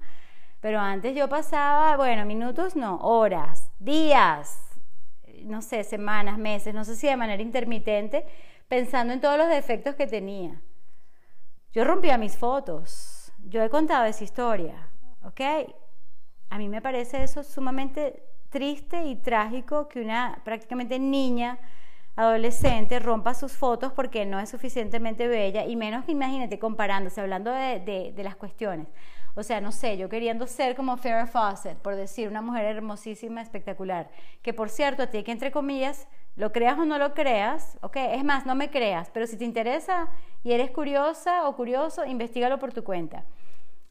[0.63, 4.79] Pero antes yo pasaba, bueno, minutos no, horas, días,
[5.43, 8.25] no sé, semanas, meses, no sé si de manera intermitente,
[8.69, 10.61] pensando en todos los defectos que tenía.
[11.73, 14.87] Yo rompía mis fotos, yo he contado esa historia,
[15.25, 15.41] ¿ok?
[16.49, 21.59] A mí me parece eso sumamente triste y trágico que una prácticamente niña,
[22.15, 27.51] adolescente, rompa sus fotos porque no es suficientemente bella y menos que imagínate comparándose, hablando
[27.51, 28.87] de, de las cuestiones.
[29.35, 33.41] O sea, no sé, yo queriendo ser como Farrah Fawcett, por decir, una mujer hermosísima,
[33.41, 34.09] espectacular.
[34.43, 37.95] Que por cierto, a ti que entre comillas, lo creas o no lo creas, ok,
[37.95, 40.09] es más, no me creas, pero si te interesa
[40.43, 43.25] y eres curiosa o curioso, investigalo por tu cuenta.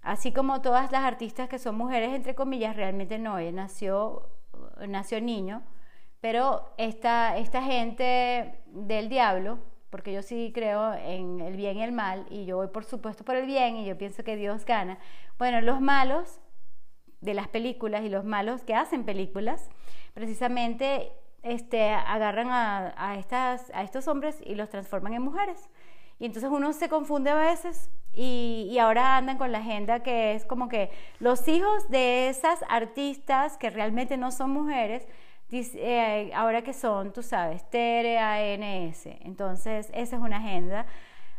[0.00, 4.28] Así como todas las artistas que son mujeres, entre comillas, realmente no, ella nació,
[4.88, 5.62] nació niño,
[6.20, 9.59] pero esta, esta gente del diablo,
[9.92, 13.26] porque yo sí creo en el bien y el mal, y yo voy por supuesto
[13.26, 14.98] por el bien, y yo pienso que Dios gana.
[15.38, 16.40] Bueno, los malos
[17.20, 19.68] de las películas y los malos que hacen películas,
[20.14, 25.68] precisamente este, agarran a, estas, a estos hombres y los transforman en mujeres.
[26.18, 30.35] Y entonces uno se confunde a veces y, y, ahora andan con la agenda que
[30.35, 35.07] es como que los hijos de esas artistas que realmente no son mujeres,
[35.52, 39.06] eh, ahora que son, tú sabes, Tere, ANS.
[39.20, 40.86] Entonces, esa es una agenda,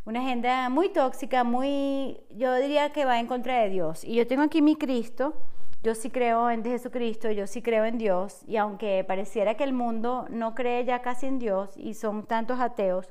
[0.06, 4.04] una agenda muy tóxica, muy, yo diría que va en contra de Dios.
[4.04, 5.34] Y yo tengo aquí mi Cristo,
[5.82, 9.73] yo sí creo en Jesucristo, yo sí creo en Dios, y aunque pareciera que el
[9.73, 13.10] mundo no cree ya casi en Dios y son tantos ateos,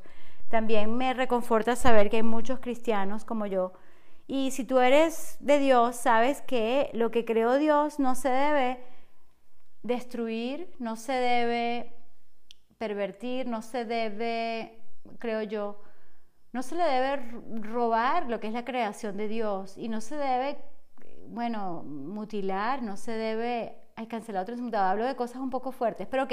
[0.48, 3.72] también me reconforta saber que hay muchos cristianos como yo.
[4.26, 8.91] Y si tú eres de Dios, sabes que lo que creó Dios no se debe
[9.82, 11.92] destruir, no se debe
[12.78, 14.78] pervertir, no se debe,
[15.18, 15.80] creo yo,
[16.52, 17.16] no se le debe
[17.60, 20.58] robar lo que es la creación de Dios y no se debe,
[21.28, 26.06] bueno, mutilar, no se debe, hay cancelar otro resultado, hablo de cosas un poco fuertes,
[26.10, 26.32] pero ok,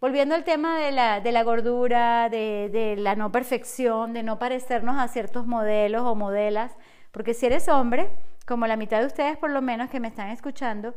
[0.00, 4.38] volviendo al tema de la, de la gordura, de, de la no perfección, de no
[4.38, 6.76] parecernos a ciertos modelos o modelas,
[7.10, 8.10] porque si eres hombre,
[8.46, 10.94] como la mitad de ustedes por lo menos que me están escuchando,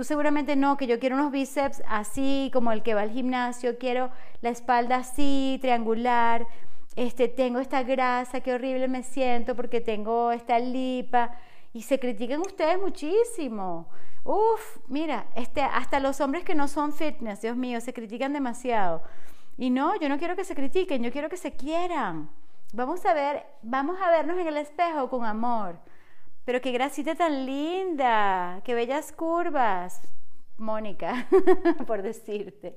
[0.00, 3.76] Tú seguramente no, que yo quiero unos bíceps así, como el que va al gimnasio,
[3.76, 4.10] quiero
[4.40, 6.46] la espalda así, triangular,
[6.96, 11.36] este, tengo esta grasa, qué horrible me siento porque tengo esta lipa.
[11.74, 13.90] Y se critican ustedes muchísimo.
[14.24, 19.02] Uf, mira, este, hasta los hombres que no son fitness, Dios mío, se critican demasiado.
[19.58, 22.30] Y no, yo no quiero que se critiquen, yo quiero que se quieran.
[22.72, 25.78] Vamos a ver, vamos a vernos en el espejo con amor.
[26.50, 30.00] Pero qué grasita tan linda, qué bellas curvas,
[30.58, 31.28] Mónica,
[31.86, 32.76] por decirte.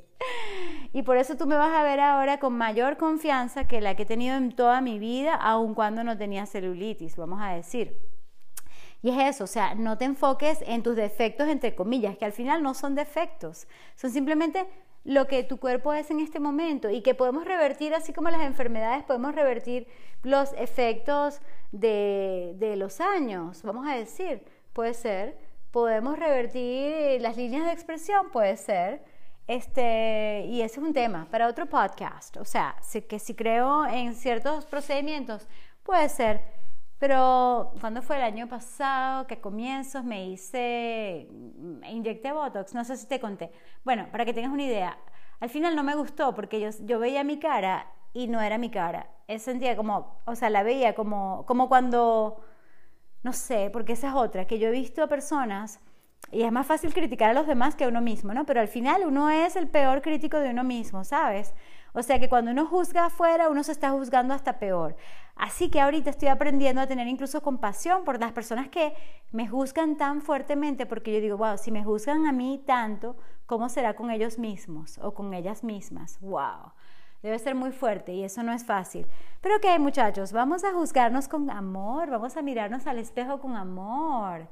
[0.91, 4.03] Y por eso tú me vas a ver ahora con mayor confianza que la que
[4.03, 7.97] he tenido en toda mi vida, aun cuando no tenía celulitis, vamos a decir.
[9.01, 12.31] Y es eso, o sea, no te enfoques en tus defectos, entre comillas, que al
[12.31, 14.67] final no son defectos, son simplemente
[15.03, 18.41] lo que tu cuerpo es en este momento y que podemos revertir, así como las
[18.41, 19.87] enfermedades, podemos revertir
[20.23, 25.37] los efectos de, los años, vamos a decir, puede ser,
[25.71, 29.03] podemos revertir las líneas de expresión, puede ser,
[29.47, 32.75] este, y ese es un tema para otro podcast, o sea,
[33.09, 35.47] que si creo en ciertos procedimientos,
[35.83, 36.41] puede ser,
[37.03, 42.95] pero cuando fue el año pasado, que comienzos me hice, me inyecté Botox, no sé
[42.95, 43.51] si te conté.
[43.83, 44.97] Bueno, para que tengas una idea,
[45.41, 48.69] al final no me gustó porque yo, yo veía mi cara y no era mi
[48.69, 49.09] cara.
[49.37, 52.39] sentía como, o sea, la veía como, como cuando,
[53.21, 55.81] no sé, porque esa es otra, que yo he visto a personas
[56.31, 58.45] y es más fácil criticar a los demás que a uno mismo, ¿no?
[58.45, 61.53] Pero al final uno es el peor crítico de uno mismo, ¿sabes?
[61.93, 64.95] O sea que cuando uno juzga afuera, uno se está juzgando hasta peor.
[65.35, 68.93] Así que ahorita estoy aprendiendo a tener incluso compasión por las personas que
[69.31, 73.15] me juzgan tan fuertemente, porque yo digo, wow, si me juzgan a mí tanto,
[73.45, 76.19] ¿cómo será con ellos mismos o con ellas mismas?
[76.21, 76.73] Wow.
[77.21, 79.07] Debe ser muy fuerte y eso no es fácil.
[79.41, 84.47] Pero ok, muchachos, vamos a juzgarnos con amor, vamos a mirarnos al espejo con amor.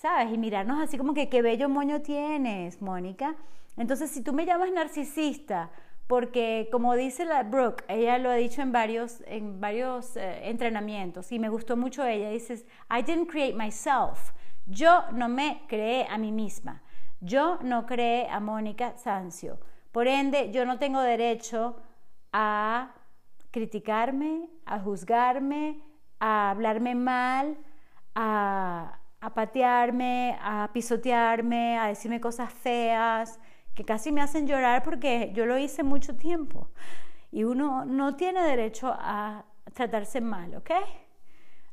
[0.00, 0.32] ¿sabes?
[0.32, 3.36] Y mirarnos así como que qué bello moño tienes, Mónica.
[3.76, 5.70] Entonces, si tú me llamas narcisista,
[6.10, 11.30] porque como dice la Brooke, ella lo ha dicho en varios, en varios eh, entrenamientos
[11.30, 14.32] y me gustó mucho ella, dice, I didn't create myself.
[14.66, 16.82] Yo no me creé a mí misma.
[17.20, 19.60] Yo no creé a Mónica Sancio.
[19.92, 21.76] Por ende, yo no tengo derecho
[22.32, 22.92] a
[23.52, 25.80] criticarme, a juzgarme,
[26.18, 27.56] a hablarme mal,
[28.16, 33.38] a, a patearme, a pisotearme, a decirme cosas feas,
[33.74, 36.70] que casi me hacen llorar porque yo lo hice mucho tiempo.
[37.30, 40.70] Y uno no tiene derecho a tratarse mal, ¿ok?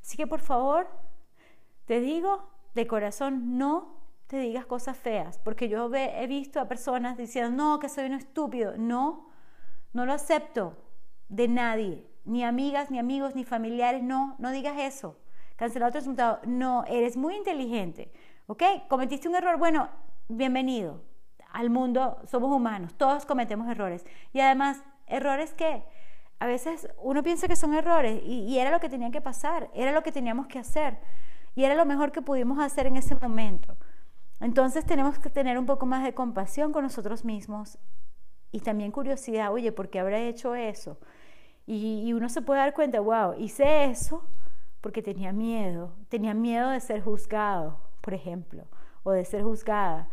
[0.02, 0.88] Así que por favor,
[1.86, 7.18] te digo de corazón, no te digas cosas feas, porque yo he visto a personas
[7.18, 8.78] diciendo, no, que soy un estúpido.
[8.78, 9.30] No,
[9.94, 10.78] no lo acepto
[11.30, 15.18] de nadie, ni amigas, ni amigos, ni familiares, no, no digas eso
[15.58, 16.40] cancelar otro resultado.
[16.46, 18.12] No, eres muy inteligente.
[18.46, 18.64] ¿Ok?
[18.88, 19.58] Cometiste un error.
[19.58, 19.90] Bueno,
[20.30, 21.02] bienvenido
[21.52, 22.20] al mundo.
[22.26, 22.94] Somos humanos.
[22.96, 24.06] Todos cometemos errores.
[24.34, 25.84] Y además, errores que
[26.40, 29.70] a veces uno piensa que son errores y, era lo que tenía que pasar.
[29.74, 31.00] Era lo que teníamos que hacer.
[31.56, 33.76] Y era lo mejor que pudimos hacer en ese momento.
[34.40, 37.80] Entonces tenemos que tener un poco más de compasión con nosotros mismos
[38.52, 41.00] y también curiosidad, oye, ¿por qué habrá hecho eso?
[41.66, 44.24] Y, y, uno se puede dar cuenta, wow, hice eso
[44.80, 48.66] porque tenía miedo, tenía miedo de ser juzgado, por ejemplo,
[49.04, 50.08] o de ser juzgada.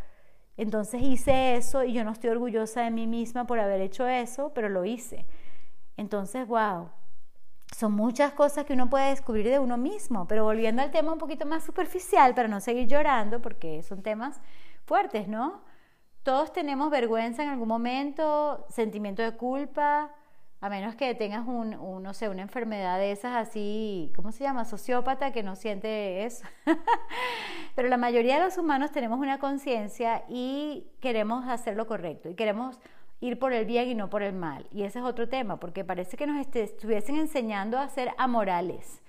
[0.56, 4.52] Entonces hice eso y yo no estoy orgullosa de mí misma por haber hecho eso,
[4.54, 5.26] pero lo hice.
[5.96, 6.90] Entonces, wow,
[7.76, 11.18] son muchas cosas que uno puede descubrir de uno mismo, pero volviendo al tema un
[11.18, 14.40] poquito más superficial, para no seguir llorando, porque son temas
[14.84, 15.62] fuertes, ¿no?
[16.24, 20.10] todos tenemos vergüenza en algún momento, sentimiento de culpa,
[20.64, 24.64] a menos que tengas un, no sé, una enfermedad de esas así, ¿cómo se llama?
[24.64, 26.46] Sociópata que no siente eso.
[27.76, 32.34] Pero la mayoría de los humanos tenemos una conciencia y queremos hacer lo correcto y
[32.34, 32.80] queremos
[33.20, 34.66] ir por el bien y no por el mal.
[34.72, 39.02] Y ese es otro tema, porque parece que nos estuviesen enseñando a ser amorales.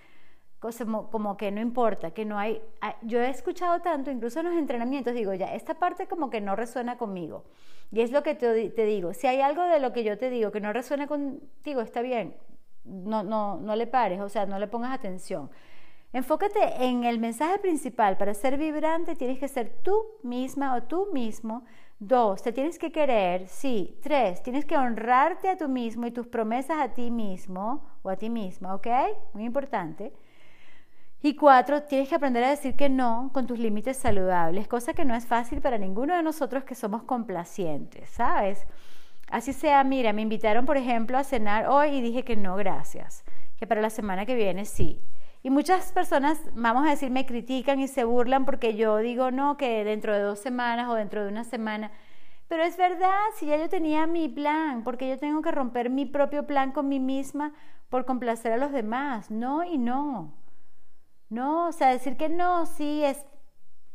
[0.78, 2.61] Como, como, que no importa, que no hay...
[2.82, 6.41] Ah, yo he escuchado tanto, incluso en los entrenamientos, digo, ya, esta parte como que
[6.41, 7.43] no resuena conmigo.
[7.91, 10.30] Y es lo que te, te digo, si hay algo de lo que yo te
[10.30, 12.36] digo que no resuena contigo, está bien,
[12.84, 15.49] no, no, no le pares, o sea, no le pongas atención.
[16.13, 18.16] Enfócate en el mensaje principal.
[18.18, 21.66] Para ser vibrante tienes que ser tú misma o tú mismo
[21.99, 23.97] Dos, te tienes que querer, sí.
[24.03, 28.18] Tres, tienes que honrarte a tú mismo y tus promesas a ti mismo o a
[28.18, 28.88] ti misma, ¿ok?
[29.34, 30.11] Muy importante.
[31.26, 35.05] Y cuatro, tienes que aprender a decir que no con tus límites saludables, cosa que
[35.05, 38.67] no es fácil para ninguno de nosotros que somos complacientes, ¿sabes?
[39.32, 43.23] Así sea, mira, me invitaron, por ejemplo, a cenar hoy y dije que no, gracias.
[43.57, 45.01] Que para la semana que viene sí.
[45.41, 49.57] Y muchas personas, vamos a decir, me critican y se burlan porque yo digo, no,
[49.57, 51.89] que dentro de dos semanas o dentro de una semana.
[52.47, 56.05] Pero es verdad, si ya yo tenía mi plan, porque yo tengo que romper mi
[56.05, 57.51] propio plan con mí misma
[57.89, 59.32] por complacer a los demás.
[59.32, 60.45] No y no.
[61.30, 63.26] No, o sea, decir que no, sí es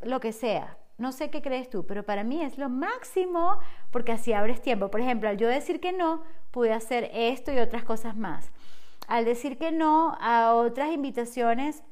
[0.01, 0.77] lo que sea.
[0.97, 3.59] No sé qué crees tú, pero para mí es lo máximo
[3.91, 4.91] porque así abres tiempo.
[4.91, 8.51] Por ejemplo, al yo decir que no, pude hacer esto y otras cosas más
[9.11, 11.83] al decir que no a otras invitaciones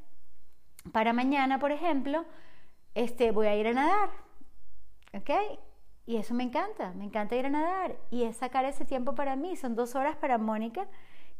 [0.93, 2.23] para mañana, por ejemplo,
[2.95, 4.09] este, voy a ir a nadar.
[5.13, 5.29] ¿Ok?
[6.05, 7.97] Y eso me encanta, me encanta ir a nadar.
[8.09, 9.57] Y es sacar ese tiempo para mí.
[9.57, 10.87] Son dos horas para Mónica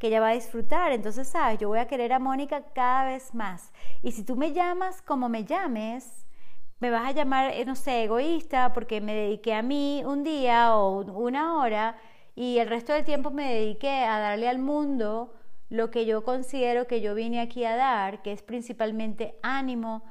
[0.00, 0.90] que ella va a disfrutar.
[0.92, 3.72] Entonces, sabes, yo voy a querer a Mónica cada vez más.
[4.02, 6.26] Y si tú me llamas como me llames,
[6.80, 10.74] me vas a llamar, eh, no sé, egoísta porque me dediqué a mí un día
[10.74, 11.96] o una hora
[12.34, 15.34] y el resto del tiempo me dediqué a darle al mundo
[15.68, 20.02] lo que yo considero que yo vine aquí a dar, que es principalmente ánimo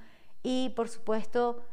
[0.43, 1.63] y por supuesto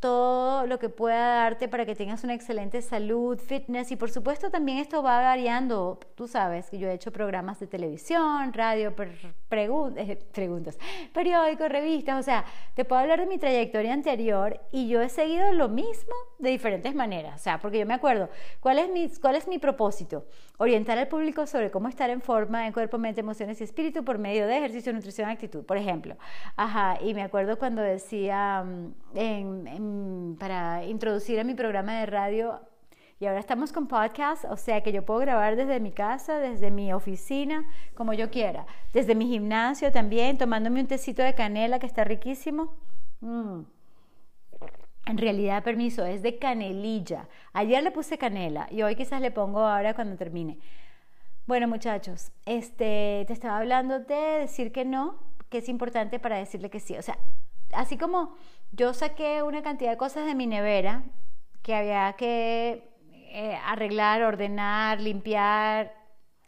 [0.00, 4.50] todo lo que pueda darte para que tengas una excelente salud, fitness y por supuesto
[4.50, 5.98] también esto va variando.
[6.14, 10.78] Tú sabes que yo he hecho programas de televisión, radio, eh, preguntas,
[11.12, 12.44] periódicos, revistas, o sea,
[12.74, 16.94] te puedo hablar de mi trayectoria anterior y yo he seguido lo mismo de diferentes
[16.94, 18.28] maneras, o sea, porque yo me acuerdo,
[18.60, 20.26] ¿cuál es mi, cuál es mi propósito?
[20.58, 24.18] Orientar al público sobre cómo estar en forma en cuerpo, mente, emociones y espíritu por
[24.18, 26.16] medio de ejercicio, nutrición, actitud, por ejemplo.
[26.56, 29.87] Ajá, y me acuerdo cuando decía mm, en
[30.38, 32.60] para introducir a mi programa de radio.
[33.20, 36.70] Y ahora estamos con podcast, o sea que yo puedo grabar desde mi casa, desde
[36.70, 37.64] mi oficina,
[37.94, 38.66] como yo quiera.
[38.92, 42.76] Desde mi gimnasio también, tomándome un tecito de canela que está riquísimo.
[43.20, 43.62] Mm.
[45.06, 47.28] En realidad, permiso, es de canelilla.
[47.54, 50.58] Ayer le puse canela y hoy quizás le pongo ahora cuando termine.
[51.46, 55.18] Bueno, muchachos, este, te estaba hablando de decir que no,
[55.48, 56.94] que es importante para decirle que sí.
[56.98, 57.18] O sea,
[57.72, 58.36] así como
[58.72, 61.02] yo saqué una cantidad de cosas de mi nevera
[61.62, 62.88] que había que
[63.30, 65.92] eh, arreglar, ordenar, limpiar,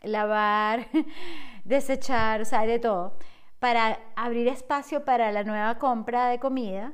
[0.03, 0.87] lavar,
[1.65, 3.19] desechar, o sea, de todo,
[3.59, 6.93] para abrir espacio para la nueva compra de comida.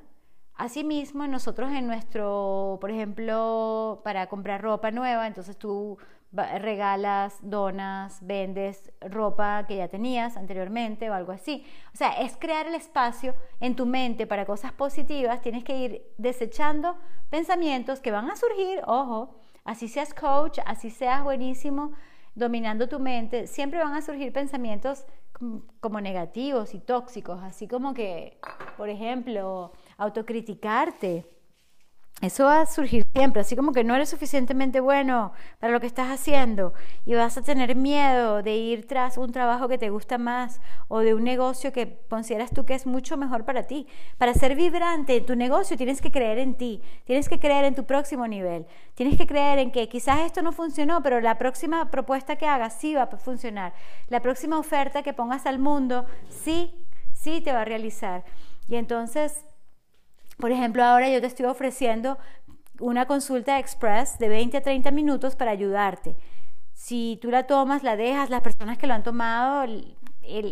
[0.57, 5.99] Asimismo, nosotros en nuestro, por ejemplo, para comprar ropa nueva, entonces tú
[6.33, 11.65] regalas, donas, vendes ropa que ya tenías anteriormente o algo así.
[11.95, 15.41] O sea, es crear el espacio en tu mente para cosas positivas.
[15.41, 16.97] Tienes que ir desechando
[17.31, 21.93] pensamientos que van a surgir, ojo, así seas coach, así seas buenísimo,
[22.35, 25.07] dominando tu mente, siempre van a surgir pensamientos
[25.81, 28.39] como negativos y tóxicos, así como que,
[28.77, 31.37] por ejemplo, autocriticarte
[32.23, 35.87] eso va a surgir siempre, así como que no eres suficientemente bueno para lo que
[35.87, 36.73] estás haciendo
[37.05, 41.01] y vas a tener miedo de ir tras un trabajo que te gusta más o
[41.01, 43.87] de un negocio que consideras tú que es mucho mejor para ti.
[44.17, 47.75] Para ser vibrante en tu negocio tienes que creer en ti, tienes que creer en
[47.75, 51.91] tu próximo nivel, tienes que creer en que quizás esto no funcionó, pero la próxima
[51.91, 53.75] propuesta que hagas sí va a funcionar,
[54.09, 56.75] la próxima oferta que pongas al mundo sí,
[57.13, 58.25] sí te va a realizar.
[58.69, 59.45] Y entonces
[60.39, 62.19] por ejemplo, ahora yo te estoy ofreciendo
[62.81, 66.15] una consulta express de 20 a 30 minutos para ayudarte.
[66.75, 69.67] Si tú la tomas, la dejas, las personas que lo han tomado,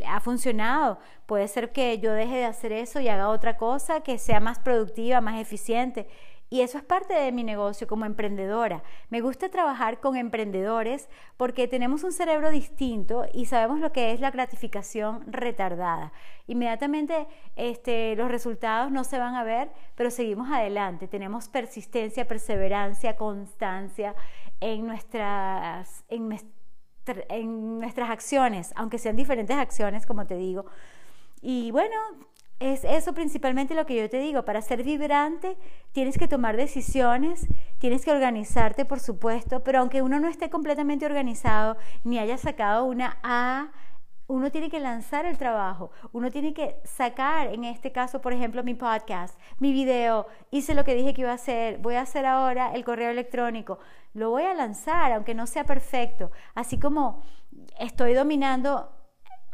[0.07, 0.99] ha funcionado.
[1.26, 4.59] Puede ser que yo deje de hacer eso y haga otra cosa que sea más
[4.59, 6.09] productiva, más eficiente.
[6.51, 8.82] Y eso es parte de mi negocio como emprendedora.
[9.09, 14.20] Me gusta trabajar con emprendedores porque tenemos un cerebro distinto y sabemos lo que es
[14.20, 16.12] la gratificación retardada.
[16.47, 17.26] Inmediatamente
[17.57, 21.09] este, los resultados no se van a ver, pero seguimos adelante.
[21.09, 24.14] Tenemos persistencia, perseverancia, constancia
[24.61, 26.38] en nuestras, en,
[27.30, 30.66] en nuestras acciones, aunque sean diferentes acciones, como te digo.
[31.40, 31.97] Y bueno,
[32.73, 34.45] es eso principalmente lo que yo te digo.
[34.47, 35.59] Para ser vibrante
[35.93, 37.47] tienes que tomar decisiones,
[37.79, 42.87] tienes que organizarte, por supuesto, pero aunque uno no esté completamente organizado ni haya sacado
[42.87, 43.71] una A,
[44.27, 48.65] uno tiene que lanzar el trabajo, uno tiene que sacar, en este caso, por ejemplo,
[48.65, 52.25] mi podcast, mi video, hice lo que dije que iba a hacer, voy a hacer
[52.25, 53.79] ahora el correo electrónico,
[54.15, 57.23] lo voy a lanzar, aunque no sea perfecto, así como
[57.79, 58.91] estoy dominando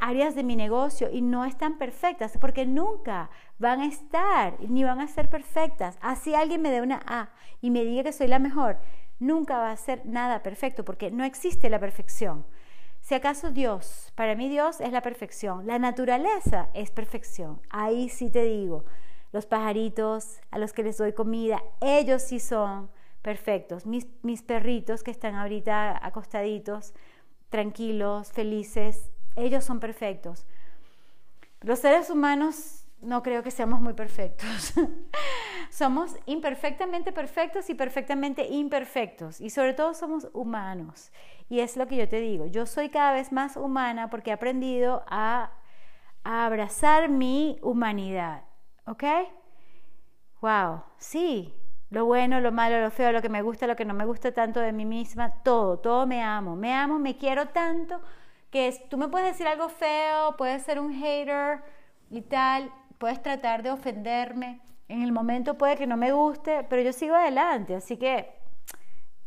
[0.01, 5.01] áreas de mi negocio y no están perfectas porque nunca van a estar ni van
[5.01, 5.99] a ser perfectas.
[6.01, 7.31] Así alguien me dé una A
[7.61, 8.79] y me diga que soy la mejor,
[9.19, 12.45] nunca va a ser nada perfecto porque no existe la perfección.
[13.01, 17.61] Si acaso Dios, para mí Dios es la perfección, la naturaleza es perfección.
[17.71, 18.85] Ahí sí te digo,
[19.33, 22.91] los pajaritos a los que les doy comida, ellos sí son
[23.23, 23.87] perfectos.
[23.87, 26.95] Mis, mis perritos que están ahorita acostaditos,
[27.49, 30.47] tranquilos, felices, ellos son perfectos.
[31.61, 34.75] Los seres humanos no creo que seamos muy perfectos.
[35.71, 39.41] somos imperfectamente perfectos y perfectamente imperfectos.
[39.41, 41.11] Y sobre todo somos humanos.
[41.49, 42.47] Y es lo que yo te digo.
[42.47, 45.53] Yo soy cada vez más humana porque he aprendido a,
[46.23, 48.45] abrazar mi humanidad.
[48.87, 49.05] ¿Ok?
[50.43, 50.83] Wow.
[50.99, 51.55] Sí.
[51.89, 54.33] Lo bueno, lo malo, lo feo, lo que me gusta, lo que no me gusta
[54.33, 55.43] tanto de mí misma.
[55.43, 55.79] Todo.
[55.79, 56.57] Todo me amo.
[56.57, 58.01] Me amo, me quiero tanto
[58.51, 61.63] que tú me puedes decir algo feo, puedes ser un hater
[62.11, 64.61] y tal, puedes tratar de ofenderme.
[64.89, 68.29] En el momento puede que no me guste, pero yo sigo adelante, así que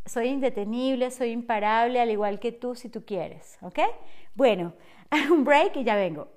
[0.05, 3.79] soy indetenible, soy imparable, al igual que tú si tú quieres, ¿ok?
[4.35, 4.73] Bueno,
[5.31, 6.32] un break y ya vengo.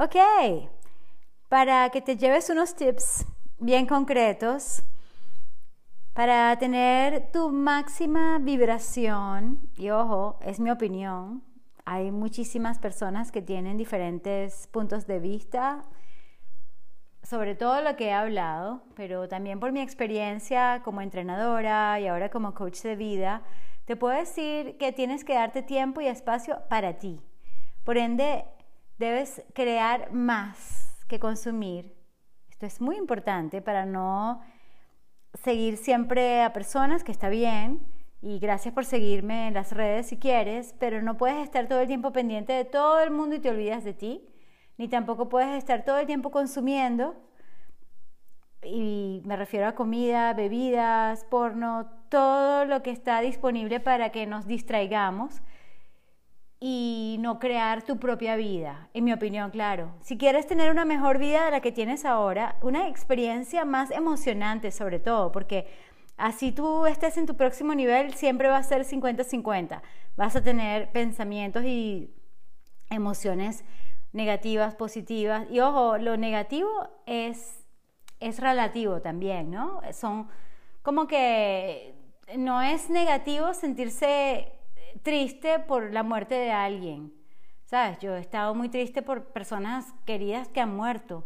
[0.00, 0.14] Ok,
[1.48, 3.26] para que te lleves unos tips
[3.58, 4.84] bien concretos
[6.12, 11.42] para tener tu máxima vibración, y ojo, es mi opinión,
[11.84, 15.84] hay muchísimas personas que tienen diferentes puntos de vista
[17.24, 22.30] sobre todo lo que he hablado, pero también por mi experiencia como entrenadora y ahora
[22.30, 23.42] como coach de vida,
[23.84, 27.20] te puedo decir que tienes que darte tiempo y espacio para ti.
[27.82, 28.44] Por ende,
[28.98, 31.94] debes crear más que consumir.
[32.50, 34.42] Esto es muy importante para no
[35.34, 37.86] seguir siempre a personas, que está bien,
[38.20, 41.86] y gracias por seguirme en las redes si quieres, pero no puedes estar todo el
[41.86, 44.28] tiempo pendiente de todo el mundo y te olvidas de ti,
[44.76, 47.14] ni tampoco puedes estar todo el tiempo consumiendo,
[48.64, 54.46] y me refiero a comida, bebidas, porno, todo lo que está disponible para que nos
[54.46, 55.40] distraigamos
[56.60, 59.94] y no crear tu propia vida, en mi opinión, claro.
[60.02, 64.72] Si quieres tener una mejor vida de la que tienes ahora, una experiencia más emocionante
[64.72, 65.68] sobre todo, porque
[66.16, 69.82] así tú estés en tu próximo nivel, siempre va a ser 50-50.
[70.16, 72.10] Vas a tener pensamientos y
[72.90, 73.64] emociones
[74.12, 75.46] negativas, positivas.
[75.50, 76.68] Y ojo, lo negativo
[77.06, 77.64] es,
[78.18, 79.80] es relativo también, ¿no?
[79.92, 80.28] Son
[80.82, 81.94] como que
[82.36, 84.57] no es negativo sentirse
[85.02, 87.12] triste por la muerte de alguien.
[87.64, 87.98] ¿Sabes?
[87.98, 91.24] Yo he estado muy triste por personas queridas que han muerto.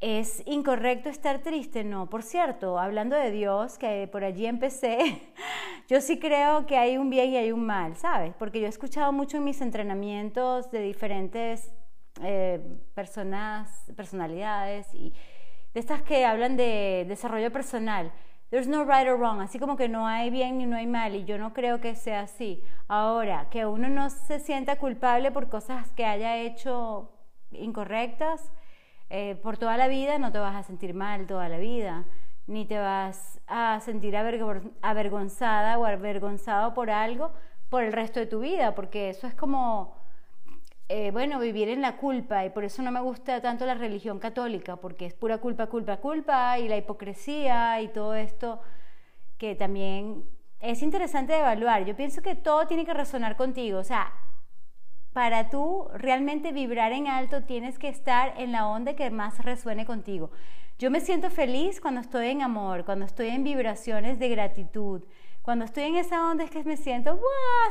[0.00, 1.82] ¿Es incorrecto estar triste?
[1.82, 5.32] No, por cierto, hablando de Dios, que por allí empecé,
[5.88, 8.34] yo sí creo que hay un bien y hay un mal, ¿sabes?
[8.38, 11.72] Porque yo he escuchado mucho en mis entrenamientos de diferentes
[12.22, 12.60] eh,
[12.94, 15.12] personas, personalidades y
[15.74, 18.12] de estas que hablan de desarrollo personal.
[18.50, 21.16] There's no right or wrong, así como que no hay bien ni no hay mal,
[21.16, 22.62] y yo no creo que sea así.
[22.86, 27.10] Ahora, que uno no se sienta culpable por cosas que haya hecho
[27.50, 28.52] incorrectas,
[29.10, 32.04] eh, por toda la vida no te vas a sentir mal toda la vida,
[32.46, 37.32] ni te vas a sentir avergonzada o avergonzado por algo
[37.68, 39.95] por el resto de tu vida, porque eso es como
[40.88, 44.18] eh, bueno, vivir en la culpa y por eso no me gusta tanto la religión
[44.18, 48.60] católica, porque es pura culpa, culpa, culpa y la hipocresía y todo esto
[49.38, 50.24] que también
[50.60, 51.84] es interesante de evaluar.
[51.84, 54.12] Yo pienso que todo tiene que resonar contigo, o sea,
[55.12, 59.86] para tú realmente vibrar en alto tienes que estar en la onda que más resuene
[59.86, 60.30] contigo.
[60.78, 65.02] Yo me siento feliz cuando estoy en amor, cuando estoy en vibraciones de gratitud.
[65.40, 67.18] Cuando estoy en esa onda es que me siento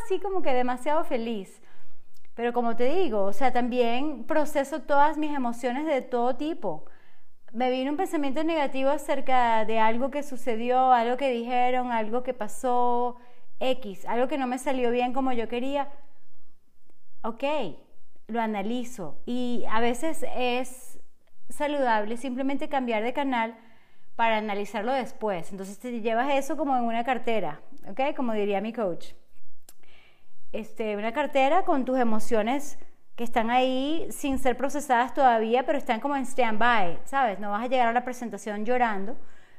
[0.04, 1.62] así como que demasiado feliz.
[2.36, 6.86] Pero como te digo, o sea, también proceso todas mis emociones de todo tipo.
[7.54, 12.34] Me vino un pensamiento negativo acerca de algo que sucedió, algo que dijeron, algo que
[12.34, 13.18] pasó,
[13.60, 15.90] X, algo que no me salió bien como yo quería
[17.26, 17.44] ok,
[18.28, 21.00] lo analizo y a veces es
[21.50, 23.58] saludable simplemente cambiar de canal
[24.16, 25.52] para analizarlo después.
[25.52, 28.16] Entonces te llevas eso como en una cartera, ¿ok?
[28.16, 29.14] Como diría mi coach.
[30.56, 32.80] Este, una cartera con tus emociones
[33.18, 37.40] que están ahí sin ser procesadas todavía, pero están como en stand-by, ¿sabes?
[37.40, 39.18] No vas a llegar a la presentación llorando.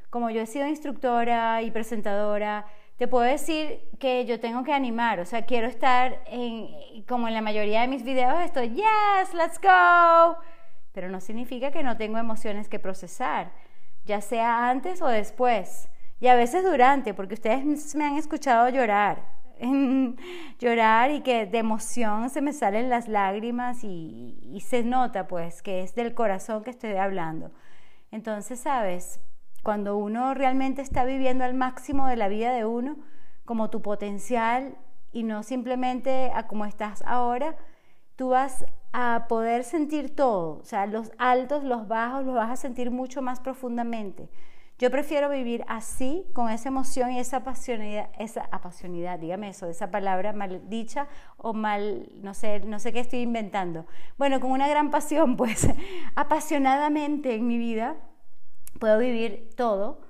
[0.09, 2.65] Como yo he sido instructora y presentadora,
[2.97, 7.35] te puedo decir que yo tengo que animar, o sea, quiero estar en, como en
[7.35, 10.39] la mayoría de mis videos, estoy, yes, let's go,
[10.93, 13.53] pero no significa que no tengo emociones que procesar,
[14.07, 15.91] ya sea antes o después,
[16.21, 19.36] y a veces durante, porque ustedes me han escuchado llorar,
[20.59, 25.63] llorar y que de emoción se me salen las lágrimas y, y se nota pues
[25.63, 27.53] que es del corazón que estoy hablando.
[28.11, 29.21] Entonces, sabes,
[29.63, 32.97] cuando uno realmente está viviendo al máximo de la vida de uno,
[33.45, 34.77] como tu potencial
[35.13, 37.57] y no simplemente a como estás ahora,
[38.17, 42.57] tú vas a poder sentir todo, o sea, los altos, los bajos, los vas a
[42.57, 44.29] sentir mucho más profundamente.
[44.79, 49.91] Yo prefiero vivir así, con esa emoción y esa apasionidad, esa apasionidad, dígame eso, esa
[49.91, 51.09] palabra mal dicha
[51.39, 53.87] o mal, no sé, no sé qué estoy inventando.
[54.19, 55.67] Bueno, con una gran pasión, pues,
[56.15, 57.97] apasionadamente en mi vida,
[58.79, 60.03] puedo vivir todo,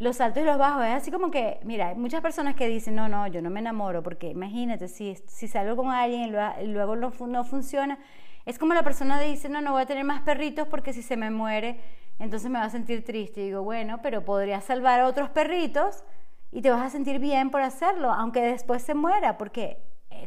[0.00, 0.84] los altos y los bajos.
[0.84, 3.60] Es así como que, mira, hay muchas personas que dicen, no, no, yo no me
[3.60, 8.00] enamoro, porque imagínate, si, si salgo con alguien y luego no, no funciona,
[8.46, 11.16] es como la persona dice, no, no voy a tener más perritos porque si se
[11.16, 11.78] me muere,
[12.18, 13.40] entonces me va a sentir triste.
[13.40, 16.04] Y digo, bueno, pero podría salvar a otros perritos
[16.50, 19.78] y te vas a sentir bien por hacerlo, aunque después se muera, porque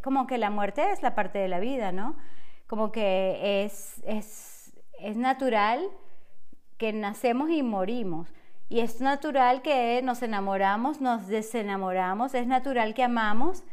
[0.03, 2.15] como que la muerte es la parte de la vida, ¿no?
[2.67, 5.89] Como que es, es, es natural
[6.77, 8.33] que nacemos y morimos.
[8.69, 13.63] Y es natural que nos enamoramos, nos desenamoramos, es natural que amamos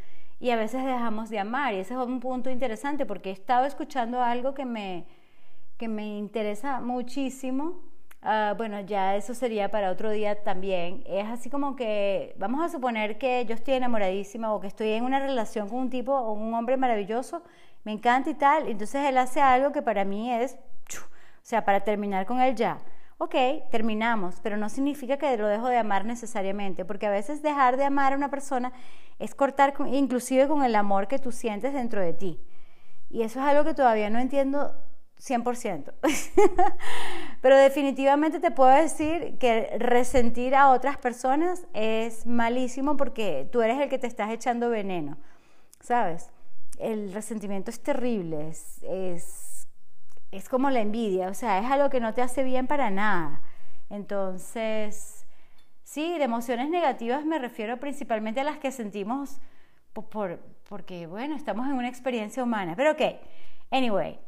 [0.41, 1.75] y a veces dejamos de amar.
[1.75, 5.07] Y ese es un punto interesante porque he estado escuchando algo que me,
[5.77, 7.81] que me interesa muchísimo.
[8.23, 11.03] Ah, bueno, ya eso sería para otro día también.
[11.07, 15.05] Es así como que, vamos a suponer que yo estoy enamoradísima o que estoy en
[15.05, 17.43] una relación con un tipo o un hombre maravilloso,
[17.85, 18.69] me encanta y tal.
[18.69, 20.99] Entonces él hace algo que para mí es, o
[21.43, 22.79] sea, para terminar con él ya
[23.19, 23.35] ok,
[23.71, 27.85] terminamos, pero no significa que lo dejo de amar necesariamente, porque a veces dejar de
[27.85, 28.73] amar a una persona
[29.19, 32.41] es cortar inclusive con el amor que tú sientes dentro de ti.
[33.11, 34.73] Y eso es algo que todavía no entiendo
[35.21, 35.93] 100%.
[37.41, 43.81] pero definitivamente te puedo decir que resentir a otras personas es malísimo porque tú eres
[43.81, 45.19] el que te estás echando veneno,
[45.81, 46.31] ¿sabes?
[46.79, 49.59] El resentimiento es terrible, es
[50.31, 53.41] es como la envidia, o sea, es algo que no te hace bien para nada.
[53.91, 55.27] Entonces,
[55.83, 59.41] sí, de emociones negativas me refiero principalmente a las que sentimos
[59.93, 60.39] por,
[60.69, 62.75] porque, bueno, estamos en una experiencia humana.
[62.77, 63.03] Pero ok,
[63.71, 64.19] anyway,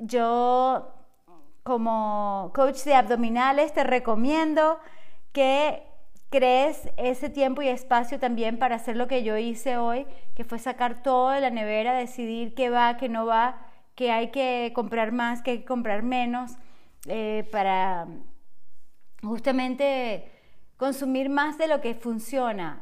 [0.00, 0.92] yo
[1.62, 4.80] como coach de abdominales te recomiendo
[5.32, 5.84] que
[6.30, 10.58] crees ese tiempo y espacio también para hacer lo que yo hice hoy, que fue
[10.58, 13.66] sacar todo de la nevera, decidir qué va, qué no va
[14.00, 16.52] que hay que comprar más, que hay que comprar menos,
[17.06, 18.06] eh, para
[19.22, 20.30] justamente
[20.78, 22.80] consumir más de lo que funciona.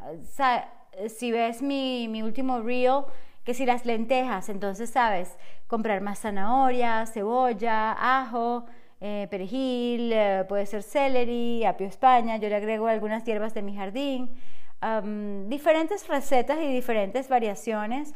[1.09, 3.03] si ves mi, mi último reel,
[3.49, 5.35] que si las lentejas, entonces sabes,
[5.69, 8.67] comprar más zanahoria, cebolla, ajo,
[9.01, 13.75] eh, perejil, eh, puede ser celery, apio España, yo le agrego algunas hierbas de mi
[13.75, 14.37] jardín,
[15.49, 18.13] diferentes recetas y diferentes variaciones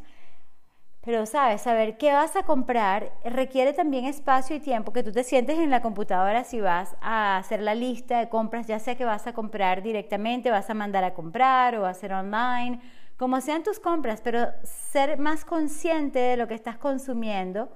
[1.05, 1.61] pero, ¿sabes?
[1.61, 5.69] Saber qué vas a comprar requiere también espacio y tiempo que tú te sientes en
[5.69, 9.33] la computadora si vas a hacer la lista de compras, ya sea que vas a
[9.33, 12.79] comprar directamente, vas a mandar a comprar o hacer online,
[13.17, 17.71] como sean tus compras, pero ser más consciente de lo que estás consumiendo,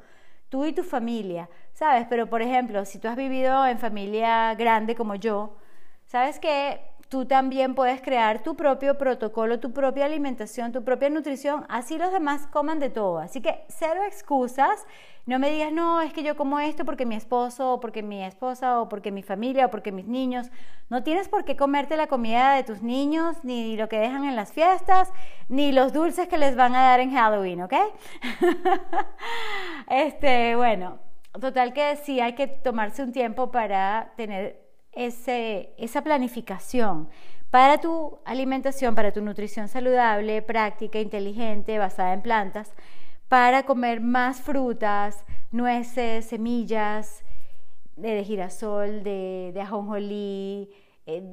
[0.49, 2.07] tú y tu familia, ¿sabes?
[2.09, 5.57] Pero, por ejemplo, si tú has vivido en familia grande como yo,
[6.05, 11.65] ¿sabes que tú también puedes crear tu propio protocolo, tu propia alimentación, tu propia nutrición,
[11.69, 13.19] así los demás coman de todo.
[13.19, 14.85] Así que cero excusas,
[15.27, 18.23] no me digas, no, es que yo como esto porque mi esposo, o porque mi
[18.23, 20.47] esposa, o porque mi familia, o porque mis niños.
[20.89, 24.37] No tienes por qué comerte la comida de tus niños, ni lo que dejan en
[24.37, 25.11] las fiestas,
[25.49, 27.73] ni los dulces que les van a dar en Halloween, ¿ok?
[29.89, 30.99] este, bueno,
[31.41, 37.09] total que sí hay que tomarse un tiempo para tener ese, esa planificación
[37.51, 42.73] para tu alimentación, para tu nutrición saludable, práctica, inteligente, basada en plantas,
[43.27, 47.23] para comer más frutas, nueces, semillas
[47.95, 50.69] de, girasol, de, ajonjolí,
[51.05, 51.23] eh,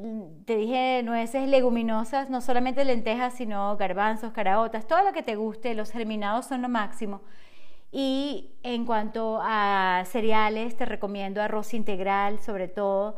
[0.44, 5.74] te dije nueces leguminosas, no solamente lentejas, sino garbanzos, caraotas, todo lo que te guste,
[5.74, 7.22] los germinados son lo máximo.
[7.92, 13.16] Y en cuanto a cereales, te recomiendo arroz integral, sobre todo,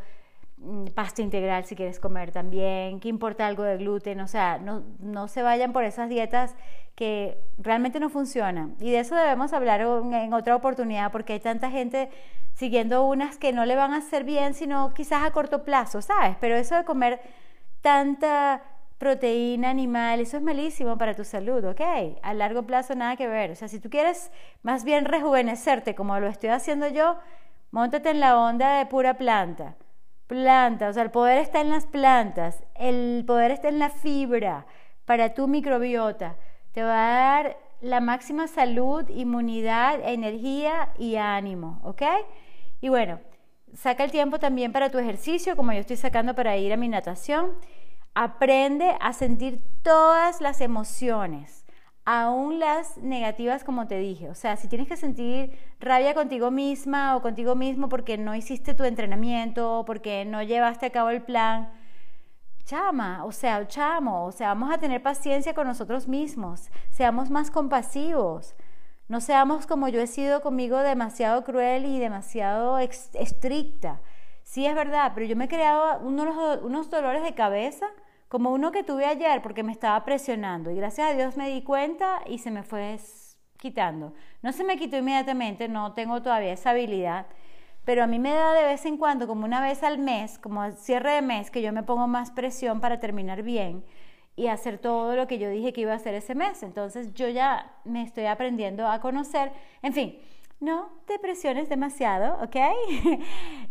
[0.95, 5.29] pasta integral si quieres comer también, que importa algo de gluten, o sea, no, no
[5.29, 6.55] se vayan por esas dietas
[6.95, 8.75] que realmente no funcionan.
[8.81, 12.11] Y de eso debemos hablar en otra oportunidad porque hay tanta gente
[12.55, 16.37] siguiendo unas que no le van a hacer bien, sino quizás a corto plazo, ¿sabes?
[16.41, 17.21] Pero eso de comer
[17.83, 18.63] tanta
[18.99, 21.83] proteína animal, eso es malísimo para tu salud, ¿ok?
[22.23, 23.51] A largo plazo nada que ver.
[23.51, 24.31] O sea, si tú quieres
[24.63, 27.19] más bien rejuvenecerte como lo estoy haciendo yo,
[27.73, 29.77] montate en la onda de pura planta
[30.27, 34.67] planta, o sea, el poder está en las plantas, el poder está en la fibra
[35.05, 36.37] para tu microbiota.
[36.73, 42.03] Te va a dar la máxima salud, inmunidad, energía y ánimo, ¿ok?
[42.81, 43.21] Y bueno,
[43.75, 46.89] saca el tiempo también para tu ejercicio, como yo estoy sacando para ir a mi
[46.89, 47.53] natación.
[48.15, 51.66] Aprende a sentir todas las emociones
[52.07, 54.31] aún las negativas como te dije.
[54.31, 58.75] O sea, si tienes que sentir rabia contigo misma o contigo mismo porque no hiciste
[58.75, 61.71] tu entrenamiento, porque no llevaste a cabo el plan,
[62.65, 67.51] chama, o sea, chamo, o sea, vamos a tener paciencia con nosotros mismos, seamos más
[67.51, 68.55] compasivos.
[69.09, 74.01] No seamos como yo he sido conmigo demasiado cruel y demasiado estricta.
[74.43, 77.87] Sí es verdad, pero yo me he creado unos, unos dolores de cabeza
[78.29, 81.63] como uno que tuve ayer porque me estaba presionando y gracias a Dios me di
[81.63, 82.99] cuenta y se me fue
[83.59, 84.15] quitando.
[84.43, 87.27] No se me quitó inmediatamente, no tengo todavía esa habilidad,
[87.85, 90.63] pero a mí me da de vez en cuando, como una vez al mes, como
[90.63, 93.85] al cierre de mes, que yo me pongo más presión para terminar bien
[94.35, 96.63] y hacer todo lo que yo dije que iba a hacer ese mes.
[96.63, 99.53] Entonces yo ya me estoy aprendiendo a conocer,
[99.83, 100.19] en fin
[100.61, 102.57] no te presiones demasiado, ¿ok?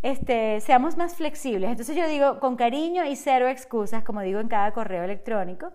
[0.01, 1.71] Este, seamos más flexibles.
[1.71, 5.71] Entonces yo digo con cariño y cero excusas, como digo en cada correo electrónico.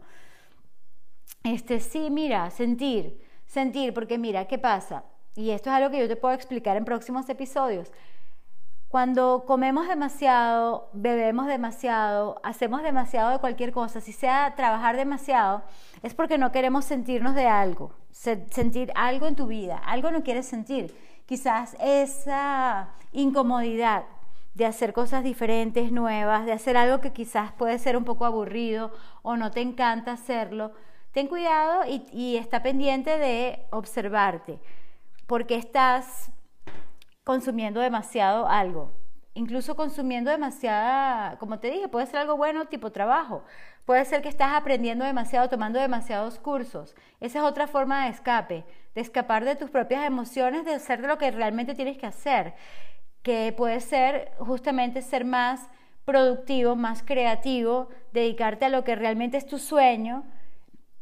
[1.42, 5.04] Este, sí, mira, sentir, sentir, porque mira, ¿qué pasa?
[5.34, 7.90] Y esto es algo que yo te puedo explicar en próximos episodios.
[8.90, 15.62] Cuando comemos demasiado, bebemos demasiado, hacemos demasiado de cualquier cosa, si sea trabajar demasiado,
[16.02, 20.46] es porque no queremos sentirnos de algo, sentir algo en tu vida, algo no quieres
[20.46, 20.92] sentir.
[21.24, 24.06] Quizás esa incomodidad
[24.54, 28.90] de hacer cosas diferentes, nuevas, de hacer algo que quizás puede ser un poco aburrido
[29.22, 30.72] o no te encanta hacerlo,
[31.12, 34.58] ten cuidado y, y está pendiente de observarte,
[35.28, 36.32] porque estás
[37.24, 38.92] consumiendo demasiado algo.
[39.34, 43.44] Incluso consumiendo demasiada, como te dije, puede ser algo bueno tipo trabajo.
[43.84, 46.94] Puede ser que estás aprendiendo demasiado, tomando demasiados cursos.
[47.20, 48.64] Esa es otra forma de escape,
[48.94, 52.54] de escapar de tus propias emociones, de hacer lo que realmente tienes que hacer.
[53.22, 55.68] Que puede ser justamente ser más
[56.04, 60.24] productivo, más creativo, dedicarte a lo que realmente es tu sueño,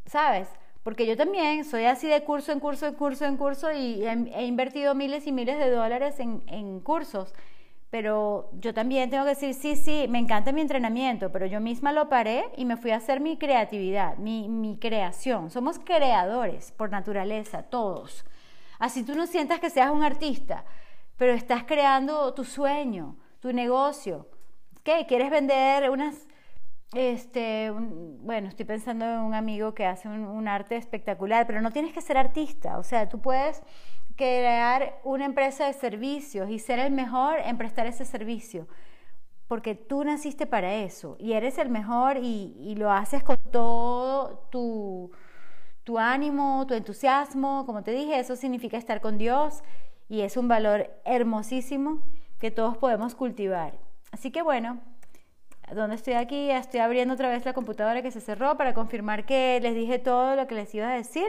[0.05, 0.49] ¿sabes?
[0.83, 4.45] Porque yo también soy así de curso en curso, en curso, en curso y he,
[4.47, 7.35] invertido miles y miles de dólares en, cursos.
[7.91, 11.93] Pero yo también tengo que decir, sí, sí, me encanta mi entrenamiento, pero yo misma
[11.93, 15.51] lo paré y me fui a hacer mi creatividad, mi, mi creación.
[15.51, 18.24] Somos creadores por naturaleza, todos.
[18.79, 20.64] Así tú no sientas que seas un artista,
[21.16, 24.29] pero estás creando tu sueño, tu negocio.
[24.85, 25.07] ¿Qué?
[25.09, 26.28] ¿Quieres vender unas
[26.95, 31.93] este, bueno, estoy pensando en un amigo que hace un, arte espectacular, pero no tienes
[31.93, 33.62] que ser artista, o sea, tú puedes
[34.16, 38.66] crear una empresa de servicios y ser el mejor en prestar ese servicio,
[39.49, 45.11] porque tú naciste para eso y eres el mejor y, lo haces con todo tu,
[45.84, 49.62] tu ánimo, tu entusiasmo, como te dije, eso significa estar con Dios
[50.09, 52.03] y es un valor hermosísimo
[52.39, 53.78] que todos podemos cultivar.
[54.11, 54.80] Así que bueno,
[55.75, 59.59] donde estoy aquí, estoy abriendo otra vez la computadora que se cerró para confirmar que
[59.62, 61.27] les dije todo lo que les iba a decir.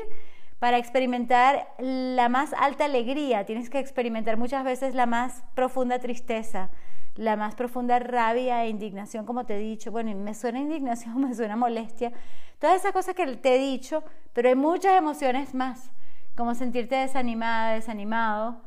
[0.60, 6.70] Para experimentar la más alta alegría, tienes que experimentar muchas veces la más profunda tristeza,
[7.16, 9.92] la más profunda rabia e indignación, como te he dicho.
[9.92, 12.12] Bueno, me suena indignación, me suena molestia.
[12.60, 15.92] Todas esas cosas que te he dicho, pero hay muchas emociones más,
[16.36, 18.62] como sentirte desanimada, desanimado.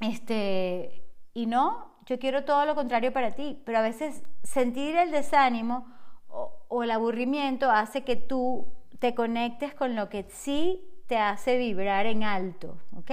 [0.00, 5.10] Este, y no, yo quiero todo lo contrario para ti, pero a veces sentir el
[5.10, 5.86] desánimo
[6.28, 8.66] o, el aburrimiento hace que tú
[8.98, 13.10] te conectes con lo que sí te hace vibrar en alto, ¿ok?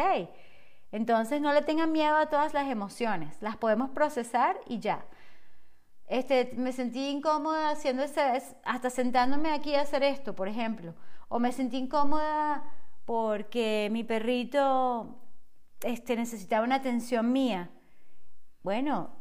[0.93, 5.05] Entonces no le tengan miedo a todas las emociones, las podemos procesar y ya.
[6.07, 8.21] Este, me sentí incómoda haciendo ese,
[8.63, 10.93] hasta sentándome aquí a hacer esto, por ejemplo,
[11.27, 12.63] o me sentí incómoda
[13.03, 15.19] porque mi perrito
[15.81, 17.69] este, necesitaba una atención mía.
[18.65, 19.11] Bueno,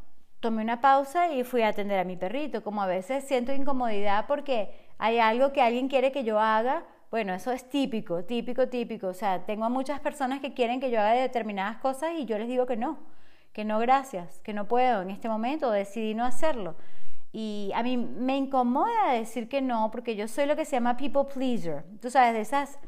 [0.40, 2.64] tomé una pausa y fui a atender a mi perrito.
[2.64, 7.34] Como a veces siento incomodidad porque hay algo que alguien quiere que yo haga, bueno,
[7.34, 9.09] eso es típico, típico, típico.
[9.09, 12.38] O sea, tengo a muchas personas que quieren que yo haga determinadas cosas y yo
[12.38, 12.97] les digo que no,
[13.53, 16.74] que no gracias, que no puedo en este momento, decidí no hacerlo.
[17.30, 20.97] Y a mí me incomoda decir que no porque yo soy lo que se llama
[20.97, 21.84] people pleaser.
[22.01, 22.78] Tú sabes, de esas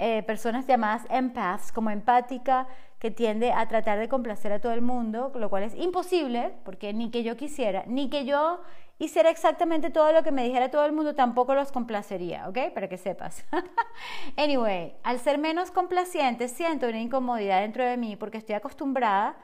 [0.00, 2.66] eh, personas llamadas empaths, como empática,
[3.00, 6.92] que tiende a tratar de complacer a todo el mundo, lo cual es imposible, porque
[6.92, 8.60] ni que yo quisiera, ni que yo
[8.98, 12.72] hiciera exactamente todo lo que me dijera todo el mundo, tampoco los complacería, ¿ok?
[12.74, 13.44] Para que sepas.
[14.36, 19.36] anyway, al ser menos complaciente, siento una incomodidad dentro de mí porque estoy acostumbrada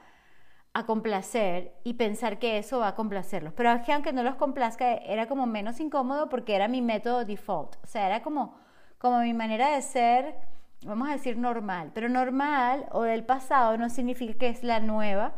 [0.73, 3.53] a complacer y pensar que eso va a complacerlos.
[3.53, 7.75] Pero aunque no los complazca, era como menos incómodo porque era mi método default.
[7.83, 8.55] O sea, era como
[8.97, 10.35] como mi manera de ser,
[10.83, 15.33] vamos a decir normal, pero normal o del pasado no significa que es la nueva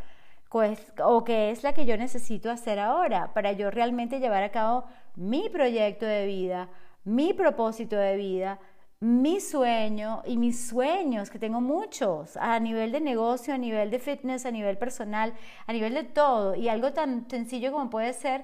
[0.50, 4.52] pues, o que es la que yo necesito hacer ahora para yo realmente llevar a
[4.52, 4.86] cabo
[5.16, 6.70] mi proyecto de vida,
[7.04, 8.60] mi propósito de vida,
[9.00, 14.00] mi sueño y mis sueños, que tengo muchos, a nivel de negocio, a nivel de
[14.00, 15.34] fitness, a nivel personal,
[15.68, 16.56] a nivel de todo.
[16.56, 18.44] Y algo tan sencillo como puede ser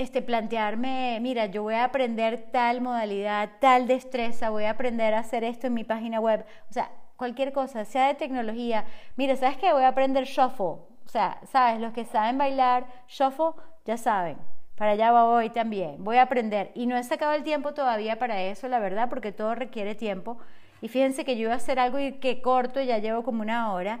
[0.00, 5.20] este, plantearme, mira, yo voy a aprender tal modalidad, tal destreza, voy a aprender a
[5.20, 8.86] hacer esto en mi página web, o sea, cualquier cosa, sea de tecnología.
[9.16, 9.72] Mira, ¿sabes qué?
[9.74, 10.64] Voy a aprender shuffle.
[11.04, 11.80] O sea, ¿sabes?
[11.80, 13.52] Los que saben bailar shuffle,
[13.84, 14.38] ya saben.
[14.74, 16.02] Para allá voy también.
[16.02, 16.70] Voy a aprender.
[16.74, 20.38] Y no he sacado el tiempo todavía para eso, la verdad, porque todo requiere tiempo.
[20.80, 23.70] Y fíjense que yo iba a hacer algo y que corto, ya llevo como una
[23.74, 24.00] hora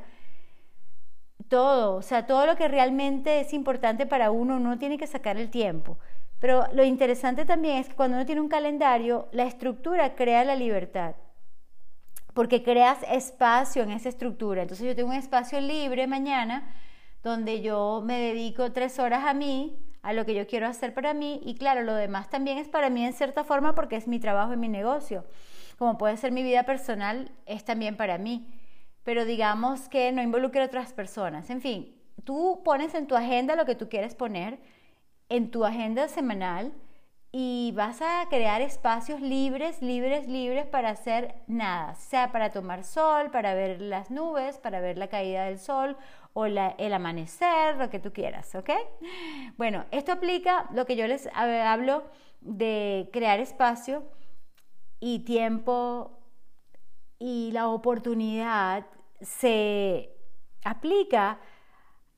[1.50, 5.36] todo, o sea, todo lo que realmente es importante para uno, uno tiene que sacar
[5.36, 5.98] el tiempo.
[6.38, 10.54] Pero lo interesante también es que cuando uno tiene un calendario, la estructura crea la
[10.54, 11.16] libertad,
[12.32, 14.62] porque creas espacio en esa estructura.
[14.62, 16.72] Entonces yo tengo un espacio libre mañana
[17.22, 21.12] donde yo me dedico tres horas a mí, a lo que yo quiero hacer para
[21.12, 24.20] mí, y claro, lo demás también es para mí en cierta forma porque es mi
[24.20, 25.26] trabajo y mi negocio.
[25.78, 28.46] Como puede ser mi vida personal, es también para mí
[29.10, 31.50] pero digamos que no involucre a otras personas.
[31.50, 34.60] En fin, tú pones en tu agenda lo que tú quieres poner,
[35.28, 36.72] en tu agenda semanal,
[37.32, 43.32] y vas a crear espacios libres, libres, libres para hacer nada, sea para tomar sol,
[43.32, 45.96] para ver las nubes, para ver la caída del sol
[46.32, 48.70] o el amanecer, lo que tú quieras, ¿ok?
[49.56, 52.04] Bueno, esto aplica lo que yo les hablo
[52.42, 54.04] de crear espacio
[55.00, 56.16] y tiempo
[57.18, 58.86] y la oportunidad
[59.20, 60.10] se
[60.64, 61.38] aplica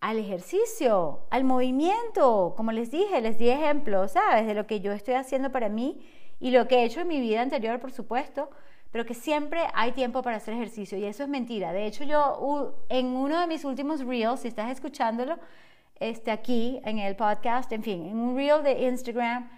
[0.01, 4.47] al ejercicio, al movimiento, como les dije, les di ejemplos, ¿sabes?
[4.47, 6.01] De lo que yo estoy haciendo para mí
[6.41, 8.51] y lo que he hecho en mi vida anterior, por supuesto,
[8.91, 11.73] pero que siempre hay tiempo para hacer ejercicio y eso es mentira.
[11.73, 15.39] De hecho, yo en uno de mis últimos reels, si estás escuchándolo,
[16.01, 19.49] este, aquí en el podcast, en fin, en un reel de Instagram,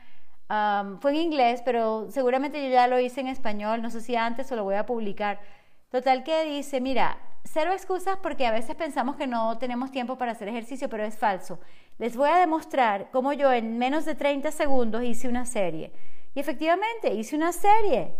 [0.50, 4.14] um, fue en inglés, pero seguramente yo ya lo hice en español, no sé si
[4.14, 5.40] antes o lo voy a publicar.
[5.88, 10.32] Total que dice, mira, cero excusas porque a veces pensamos que no tenemos tiempo para
[10.32, 11.60] hacer ejercicio, pero es falso.
[11.98, 15.92] Les voy a demostrar cómo yo en menos de 30 segundos hice una serie.
[16.34, 18.14] Y efectivamente, hice una serie,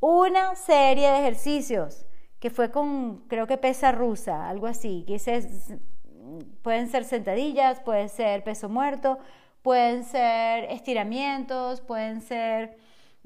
[0.00, 2.06] una serie de ejercicios,
[2.38, 5.18] que fue con, creo que pesa rusa, algo así, que
[6.62, 9.18] pueden ser sentadillas, puede ser peso muerto,
[9.62, 12.78] pueden ser estiramientos, pueden ser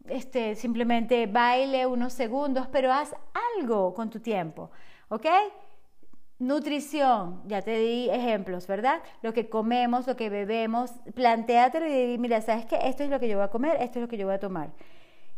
[0.09, 3.15] este, simplemente baile unos segundos, pero haz
[3.59, 4.71] algo con tu tiempo,
[5.13, 5.27] ¿ok?
[6.39, 9.03] Nutrición, ya te di ejemplos, ¿verdad?
[9.21, 12.79] Lo que comemos, lo que bebemos, planteátelo y di, mira, ¿sabes qué?
[12.83, 14.41] Esto es lo que yo voy a comer, esto es lo que yo voy a
[14.41, 14.71] tomar.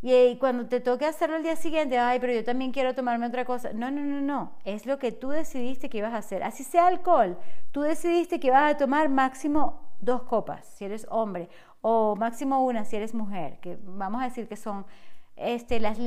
[0.00, 3.44] Y cuando te toque hacerlo el día siguiente, ay, pero yo también quiero tomarme otra
[3.44, 3.72] cosa.
[3.72, 4.52] No, no, no, no.
[4.64, 6.42] Es lo que tú decidiste que ibas a hacer.
[6.44, 7.36] Así sea alcohol.
[7.72, 11.48] Tú decidiste que ibas a tomar máximo dos copas, si eres hombre,
[11.80, 14.84] o máximo una, si eres mujer, que vamos a decir que son
[15.36, 15.98] este, las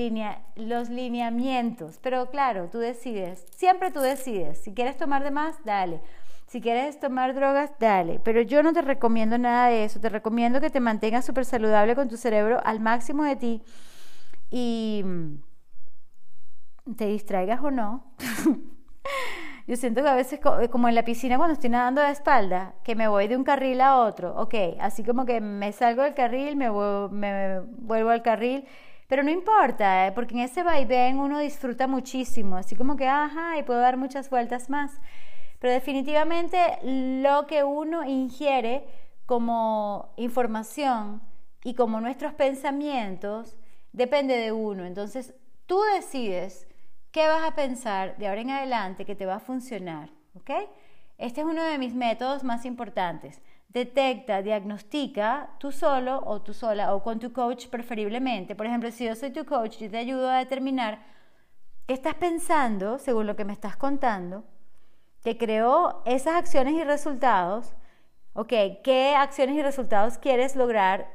[0.56, 2.00] los lineamientos.
[2.02, 3.46] Pero claro, tú decides.
[3.56, 4.60] Siempre tú decides.
[4.60, 6.02] Si quieres tomar de más, dale.
[6.48, 8.20] Si quieres tomar drogas, dale.
[8.24, 10.00] Pero yo no te recomiendo nada de eso.
[10.00, 13.62] Te recomiendo que te mantengas súper saludable con tu cerebro al máximo de ti
[14.50, 15.36] y mm,
[16.96, 18.06] te distraigas o no.
[19.68, 22.76] Yo siento que a veces, eh, como en la piscina cuando estoy nadando de espalda,
[22.86, 26.14] que me voy de un carril a otro, ok, así como que me salgo del
[26.14, 28.66] carril, me vuelvo al carril,
[29.08, 33.58] pero no importa, eh, porque en ese vaivén uno disfruta muchísimo, así como que, ajá,
[33.58, 35.00] y puedo dar muchas vueltas más.
[35.60, 38.86] Pero definitivamente lo que uno ingiere
[39.26, 41.22] como información
[41.64, 43.58] y como nuestros pensamientos
[43.92, 44.86] depende de uno.
[44.86, 45.34] Entonces,
[45.66, 46.68] tú decides
[47.18, 50.10] ¿Qué vas a pensar de ahora en adelante que te va a funcionar?
[50.36, 50.52] ¿Ok?
[51.18, 53.42] Este es uno de mis métodos más importantes.
[53.70, 58.56] Detecta, diagnostica tú solo o tú sola o con tu coach preferiblemente.
[58.56, 61.00] Por ejemplo, si yo soy tu coach, yo te ayudo a determinar
[61.86, 64.44] qué estás pensando según lo que me estás contando,
[65.24, 67.74] que creó esas acciones y resultados.
[68.34, 68.54] Ok,
[68.84, 71.08] ¿qué acciones y resultados quieres lograr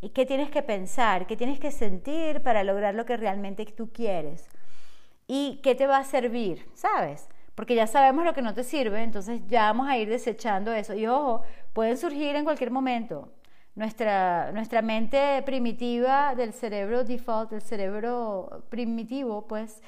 [0.00, 3.92] y qué tienes que pensar, qué tienes que sentir para lograr lo que realmente tú
[3.92, 4.48] quieres?
[5.32, 7.28] y qué te va a servir, ¿sabes?
[7.54, 10.94] Porque ya sabemos lo que no te sirve, entonces ya vamos a ir desechando eso.
[10.94, 11.42] Y ojo,
[11.72, 13.32] pueden surgir en cualquier momento.
[13.74, 19.82] Nuestra, nuestra mente primitiva del cerebro default, del cerebro primitivo, pues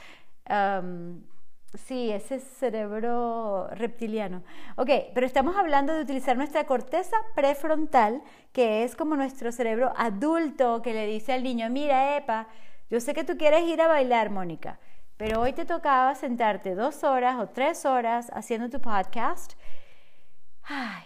[1.74, 4.42] Sí, ese cerebro reptiliano.
[4.76, 10.82] Ok, pero estamos hablando de utilizar nuestra corteza prefrontal, que es como nuestro cerebro adulto
[10.82, 12.48] que le dice al niño, mira, Epa,
[12.90, 14.80] yo sé que tú quieres ir a bailar, Mónica,
[15.24, 19.52] pero hoy te tocaba sentarte dos horas o tres horas haciendo tu podcast.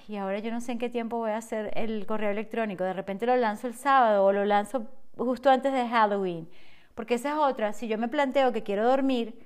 [0.09, 2.83] y ahora yo no sé en qué tiempo voy a hacer el correo electrónico.
[2.83, 4.87] De repente lo lanzo el sábado o lo lanzo
[5.19, 6.49] justo antes de Halloween.
[6.95, 7.75] Porque esa es otra.
[7.75, 9.39] Si yo me planteo que quiero dormir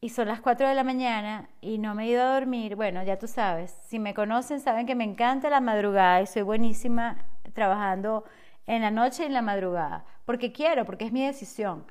[0.00, 3.04] y son las 4 de la mañana y no me he ido a dormir, bueno,
[3.04, 3.78] ya tú sabes.
[3.86, 8.24] Si me conocen, saben que me encanta la madrugada y soy buenísima trabajando
[8.66, 10.06] en la noche y en la madrugada.
[10.24, 11.84] Porque quiero, porque es mi decisión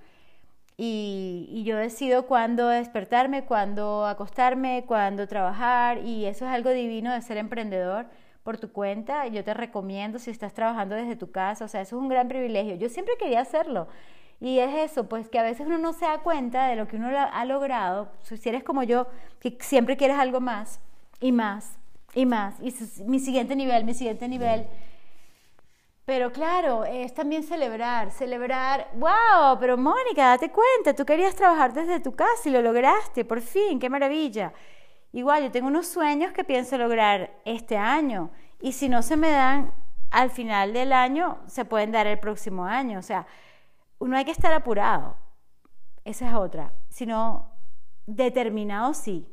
[0.81, 7.21] y, yo decido cuándo despertarme, cuándo acostarme, cuándo trabajar y eso es algo divino de
[7.21, 8.05] ser emprendedor
[8.43, 9.27] por tu cuenta.
[9.27, 12.29] Yo te recomiendo si estás trabajando desde tu casa, o sea, eso es un gran
[12.29, 12.75] privilegio.
[12.75, 13.89] Yo siempre quería hacerlo.
[14.39, 16.95] Y es eso, pues que a veces uno no se da cuenta de lo que
[16.95, 18.09] uno ha logrado.
[18.23, 19.07] Si eres como yo,
[19.41, 20.79] que siempre quieres algo más
[21.19, 21.77] y más
[22.15, 22.55] y más.
[22.61, 22.73] Y
[23.03, 24.65] mi siguiente nivel, mi siguiente nivel.
[26.09, 31.99] Pero claro, es también celebrar, celebrar, wow, pero Mónica, date cuenta, tú querías trabajar desde
[31.99, 34.51] tu casa y lo lograste, por fin, qué maravilla.
[35.11, 39.29] Igual, yo tengo unos sueños que pienso lograr este año y si no se me
[39.29, 39.71] dan
[40.09, 42.97] al final del año, se pueden dar el próximo año.
[42.97, 43.27] O sea,
[43.99, 45.15] uno hay que estar apurado,
[46.05, 47.51] esa es otra, sino
[48.07, 49.27] determinado sí,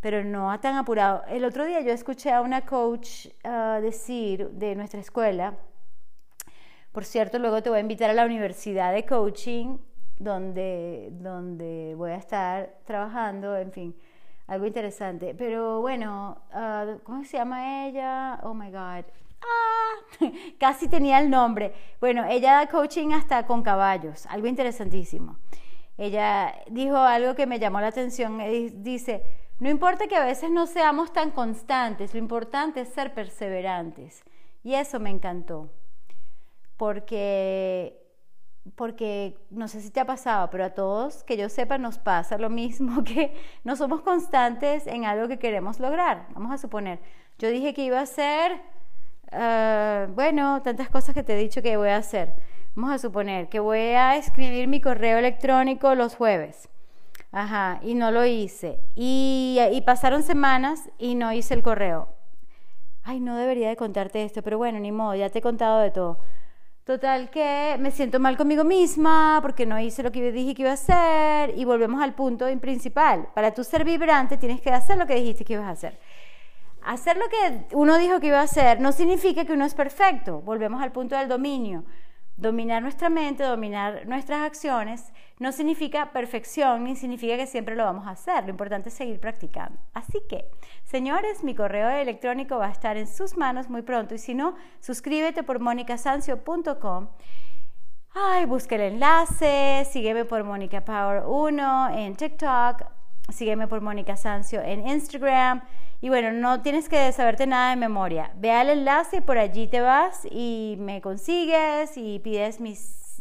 [0.00, 1.24] pero no tan apurado.
[1.28, 5.54] El otro día yo escuché a una coach ah, decir de nuestra escuela,
[6.94, 9.78] por cierto, luego te voy a invitar a la Universidad de Coaching,
[10.16, 13.96] donde, donde voy a estar trabajando, en fin,
[14.46, 15.34] algo interesante.
[15.34, 18.38] Pero bueno, ah, ¿cómo se llama ella?
[18.44, 19.04] Oh my God.
[19.42, 20.20] Ah,
[20.60, 21.74] casi tenía el nombre.
[22.00, 25.36] Bueno, ella da coaching hasta con caballos, algo interesantísimo.
[25.98, 28.38] Ella dijo algo que me llamó la atención.
[28.84, 29.24] Dice,
[29.58, 34.22] no importa que a veces no seamos tan constantes, lo importante es ser perseverantes.
[34.62, 35.70] Y eso me encantó
[36.76, 38.00] porque,
[38.74, 42.38] porque no sé si te ha pasado, pero a todos que yo sepa nos pasa
[42.38, 46.26] lo mismo, que no somos constantes en algo que queremos lograr.
[46.34, 47.00] Vamos a suponer,
[47.38, 48.60] yo dije que iba a hacer,
[49.32, 52.34] ah, bueno, tantas cosas que te he dicho que voy a hacer.
[52.74, 56.68] Vamos a suponer que voy a escribir mi correo electrónico los jueves.
[57.30, 58.80] Ajá, y no lo hice.
[58.94, 62.08] Y, y pasaron semanas y no hice el correo.
[63.02, 65.90] Ay, no debería de contarte esto, pero bueno, ni modo, ya te he contado de
[65.90, 66.18] todo.
[66.84, 70.70] Total que me siento mal conmigo misma porque no hice lo que dije que iba
[70.70, 73.28] a hacer y volvemos al punto principal.
[73.34, 75.98] Para tú ser vibrante tienes que hacer lo que dijiste que ibas a hacer.
[76.82, 80.42] Hacer lo que uno dijo que iba a hacer no significa que uno es perfecto.
[80.42, 81.84] Volvemos al punto del dominio.
[82.36, 88.08] Dominar nuestra mente, dominar nuestras acciones, no significa perfección ni significa que siempre lo vamos
[88.08, 88.42] a hacer.
[88.44, 89.78] Lo importante es seguir practicando.
[89.92, 90.50] Así que,
[90.82, 94.56] señores, mi correo electrónico va a estar en sus manos muy pronto y si no,
[94.80, 97.08] suscríbete por monicasancio.com.
[98.16, 102.84] Ay, busca el enlace, sígueme por Mónica Power 1 en TikTok,
[103.28, 105.62] sígueme por Mónica Sancio en Instagram
[106.04, 108.30] y bueno, no tienes que saberte nada de memoria.
[108.36, 112.58] Ve al enlace y por allí te vas y me consigues y pides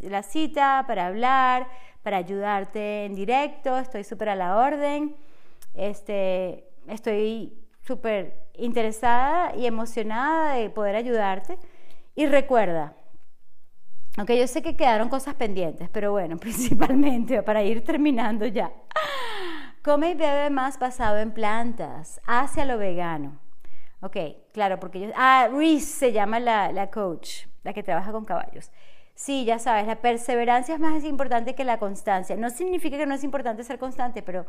[0.01, 1.69] la cita para hablar,
[2.01, 3.77] para ayudarte en directo.
[3.77, 5.15] Estoy súper a la orden.
[5.73, 7.53] Este, estoy
[7.87, 11.57] súper interesada y emocionada de poder ayudarte.
[12.15, 12.97] Y recuerda,
[14.17, 18.73] aunque yo sé que quedaron cosas pendientes, pero bueno, principalmente para ir terminando ya.
[19.83, 23.37] Come y bebe más basado en plantas, hacia lo vegano.
[23.99, 24.15] Ok,
[24.53, 25.09] claro, porque yo...
[25.15, 28.71] Ah, Reese se llama la, la coach, la que trabaja con caballos.
[29.13, 32.37] Sí, ya sabes, la perseverancia es más importante que la constancia.
[32.37, 34.45] No significa que no es importante ser constante, pero,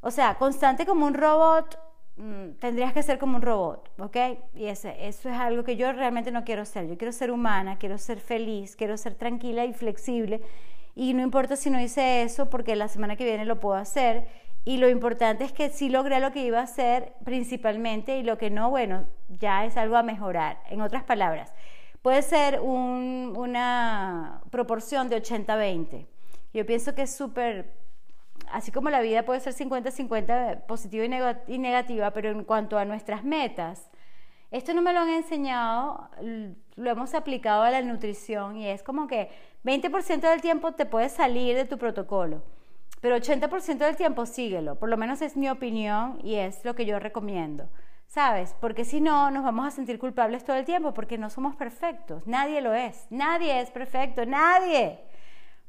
[0.00, 1.78] o sea, constante como un robot,
[2.16, 4.16] mm, tendrías que ser como un robot, ¿ok?
[4.54, 6.88] Y ese, eso es algo que yo realmente no quiero ser.
[6.88, 10.42] Yo quiero ser humana, quiero ser feliz, quiero ser tranquila y flexible.
[10.96, 14.26] Y no importa si no hice eso, porque la semana que viene lo puedo hacer.
[14.64, 18.36] Y lo importante es que sí logré lo que iba a hacer principalmente y lo
[18.36, 20.58] que no, bueno, ya es algo a mejorar.
[20.68, 21.54] En otras palabras,
[22.02, 26.06] puede ser una proporción de 80-20.
[26.52, 27.74] Yo pienso que es súper,
[28.50, 31.04] así como la vida puede ser 50-50 positiva
[31.46, 33.90] y negativa, pero en cuanto a nuestras metas,
[34.50, 36.08] esto no me lo han enseñado,
[36.76, 39.30] lo hemos aplicado a la nutrición y es como que
[39.64, 42.42] 20% del tiempo te puedes salir de tu protocolo,
[43.00, 46.86] pero 80% del tiempo síguelo, por lo menos es mi opinión y es lo que
[46.86, 47.68] yo recomiendo.
[48.08, 48.56] ¿sabes?
[48.60, 52.26] Porque si no, nos vamos a sentir culpables todo el tiempo porque no somos perfectos.
[52.26, 53.06] Nadie lo es.
[53.10, 54.26] Nadie es perfecto.
[54.26, 54.98] Nadie.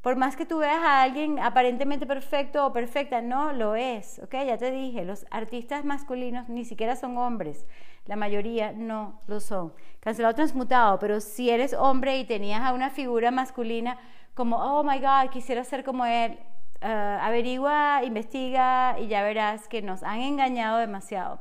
[0.02, 4.20] Por más que tú veas a alguien aparentemente perfecto o perfecta, no lo es.
[4.24, 4.34] ¿Ok?
[4.48, 7.68] Ya te dije, los artistas masculinos ni siquiera son hombres.
[8.06, 9.74] La mayoría no lo son.
[10.00, 14.00] Cancelado transmutado, pero si eres hombre y tenías a una figura masculina
[14.34, 16.40] como, oh my God, quisiera ser como él,
[16.82, 21.40] eh, averigua, investiga y ya verás que nos han engañado demasiado.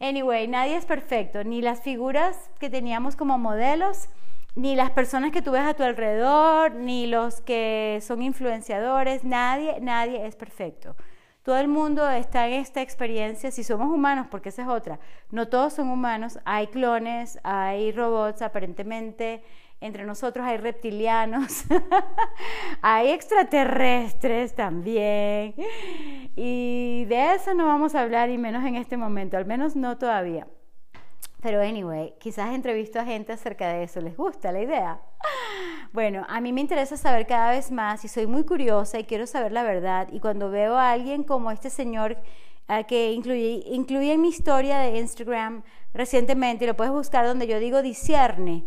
[0.00, 4.08] Anyway, nadie es perfecto, ni las figuras que teníamos como modelos,
[4.54, 9.80] ni las personas que tú ves a tu alrededor, ni los que son influenciadores, nadie,
[9.80, 10.96] nadie es perfecto.
[11.42, 14.98] Todo el mundo está en esta experiencia, si somos humanos, porque esa es otra,
[15.30, 19.44] no todos son humanos, hay clones, hay robots aparentemente,
[19.80, 21.64] entre nosotros hay reptilianos,
[22.82, 25.54] hay extraterrestres también.
[26.34, 29.98] Y de eso no vamos a hablar y menos en este momento, al menos no
[29.98, 30.46] todavía.
[31.42, 34.00] Pero anyway, quizás entrevisto a gente acerca de eso.
[34.00, 35.00] ¿Les gusta la idea?
[35.92, 39.26] Bueno, a mí me interesa saber cada vez más y soy muy curiosa y quiero
[39.26, 40.08] saber la verdad.
[40.10, 42.16] Y cuando veo a alguien como este señor
[42.88, 45.62] que incluye, incluye en mi historia de Instagram
[45.94, 48.64] recientemente, lo puedes buscar donde yo digo discierne,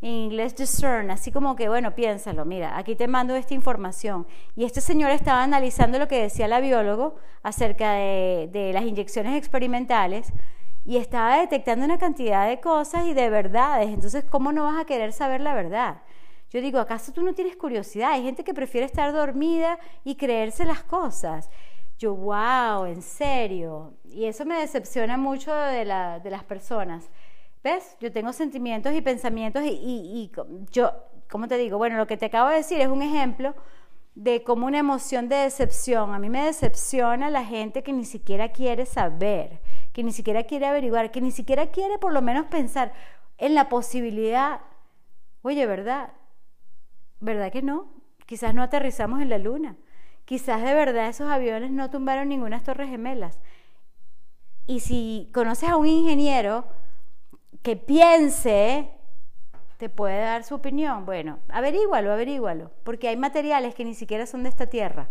[0.00, 4.26] en inglés discern, así como que, bueno, piénsalo, mira, aquí te mando esta información.
[4.54, 9.36] Y este señor estaba analizando lo que decía la biólogo acerca de, de las inyecciones
[9.36, 10.32] experimentales
[10.84, 13.88] y estaba detectando una cantidad de cosas y de verdades.
[13.88, 16.02] Entonces, ¿cómo no vas a querer saber la verdad?
[16.50, 18.12] Yo digo, ¿acaso tú no tienes curiosidad?
[18.12, 21.50] Hay gente que prefiere estar dormida y creerse las cosas.
[21.98, 23.94] Yo, wow, en serio.
[24.04, 27.10] Y eso me decepciona mucho de, la, de las personas.
[27.62, 27.96] ¿Ves?
[28.00, 30.30] Yo tengo sentimientos y pensamientos y,
[30.70, 30.92] yo,
[31.28, 31.78] ¿cómo te digo?
[31.78, 33.54] Bueno, lo que te acabo de decir es un ejemplo
[34.14, 36.14] de como una emoción de decepción.
[36.14, 39.60] A mí me decepciona la gente que ni siquiera quiere saber,
[39.92, 42.92] que ni siquiera quiere averiguar, que ni siquiera quiere por lo menos pensar
[43.38, 44.60] en la posibilidad,
[45.42, 46.12] oye, ¿verdad?
[47.20, 47.92] ¿Verdad que no?
[48.26, 49.76] Quizás no aterrizamos en la luna.
[50.24, 53.40] Quizás de verdad esos aviones no tumbaron ninguna torres gemelas.
[54.66, 56.66] Y si conoces a un ingeniero,
[57.62, 58.90] que piense
[59.78, 61.06] te puede dar su opinión.
[61.06, 65.08] Bueno, averígualo, averígualo, porque hay materiales que ni siquiera son de esta tierra.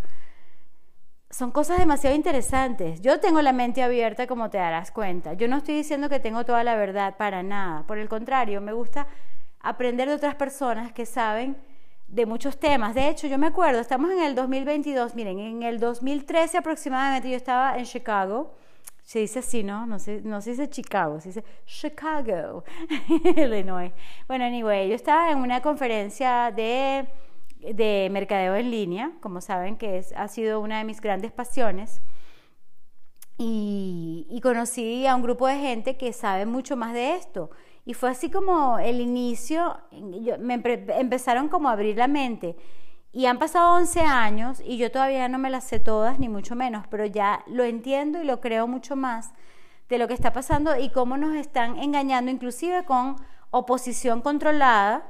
[1.30, 3.02] Son cosas demasiado interesantes.
[3.02, 5.34] Yo tengo la mente abierta, como te darás cuenta.
[5.34, 7.84] Yo no estoy diciendo que tengo toda la verdad para nada.
[7.88, 9.08] Por el contrario, me gusta
[9.60, 11.58] aprender de otras personas que saben
[12.08, 12.96] de muchos temas.
[12.96, 17.36] De hecho, yo me acuerdo, estamos en el 2022, miren, en el 2013 aproximadamente yo
[17.36, 18.54] estaba en Chicago
[19.08, 19.86] se dice así, ¿no?
[19.86, 22.66] No se, no se dice Chicago, se dice Chicago,
[23.38, 23.94] Illinois.
[24.28, 27.08] Bueno, anyway, yo estaba en una conferencia de,
[27.74, 32.02] de mercadeo en línea, como saben que es, ha sido una de mis grandes pasiones.
[33.38, 37.50] Y, y, conocí a un grupo de gente que sabe mucho más de esto.
[37.86, 39.78] Y fue así como el inicio,
[40.40, 40.62] me
[41.00, 42.58] empezaron como a abrir la mente.
[43.14, 46.56] Y han pasado 11 años y yo todavía no me las sé todas, ni mucho
[46.56, 49.32] menos, pero ya lo entiendo y lo creo mucho más
[49.90, 53.16] de lo que está pasando y cómo nos están engañando, inclusive con
[53.52, 55.04] oposición controlada,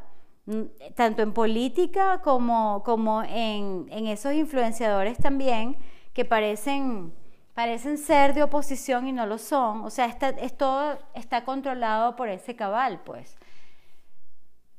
[0.45, 0.61] mm,
[0.95, 5.77] tanto en política como, como en, en esos influenciadores también,
[6.13, 7.13] que parecen,
[7.53, 9.83] parecen ser de oposición y no lo son.
[9.83, 13.37] O sea, está, es todo está controlado por ese cabal, pues.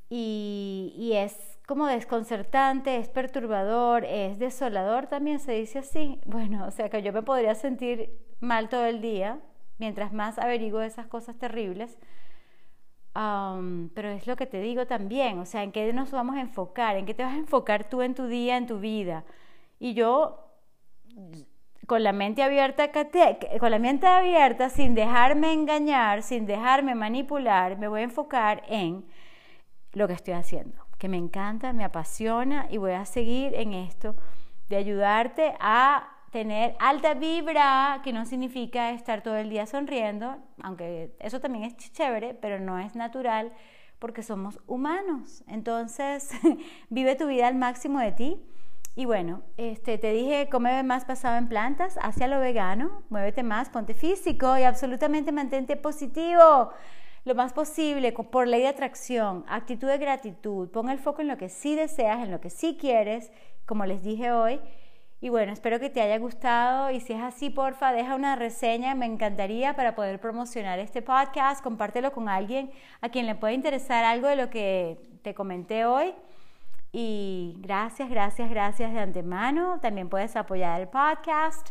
[0.09, 6.19] Y, y es como desconcertante, es perturbador, es desolador también, se dice así.
[6.25, 9.39] Bueno, o sea que yo me podría sentir mal todo el día,
[9.77, 11.99] mientras más averiguo esas cosas terribles.
[13.95, 16.97] pero es lo que te digo también, o sea, en qué nos vamos a enfocar,
[16.97, 19.25] en qué te vas a enfocar tú en tu día, en tu vida.
[19.79, 20.49] Y yo,
[21.87, 22.91] con la mente abierta,
[23.61, 29.05] con la mente abierta, sin dejarme engañar, sin dejarme manipular, me voy a enfocar en
[29.93, 34.17] lo que estoy haciendo, que me encanta, me apasiona y voy a seguir en esto
[34.69, 41.17] de ayudarte a tener alta vibra, que no significa estar todo el día sonriendo, aunque
[41.21, 43.53] eso también es chévere, pero no es natural
[43.99, 45.43] porque somos humanos.
[45.47, 46.31] Entonces,
[46.91, 48.43] vive tu vida al máximo de ti.
[48.95, 53.71] Y bueno, este, te dije, come más basado en plantas, hacia lo vegano, muévete más,
[53.71, 56.73] ponte físico y absolutamente mantente positivo
[57.25, 61.37] lo más posible por ley de atracción, actitud de gratitud, pon el foco en lo
[61.37, 63.31] que sí deseas, en lo que sí quieres,
[63.67, 64.61] como les dije hoy.
[65.21, 68.95] Y bueno, espero que te haya gustado y si es así, porfa, deja una reseña,
[68.95, 72.71] me encantaría para poder promocionar este podcast, compártelo con alguien
[73.01, 76.15] a quien le pueda interesar algo de lo que te comenté hoy.
[76.93, 79.79] Y gracias, gracias, gracias de antemano.
[79.81, 81.69] También puedes apoyar el podcast.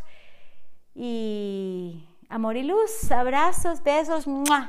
[0.94, 4.26] Y Amor y luz, abrazos, besos,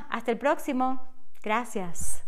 [0.08, 1.02] hasta el próximo.
[1.42, 2.22] Gracias.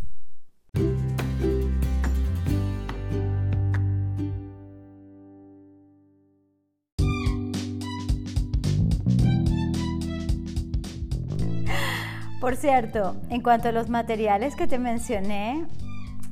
[12.42, 15.66] Por cierto, en cuanto a los materiales que te mencioné,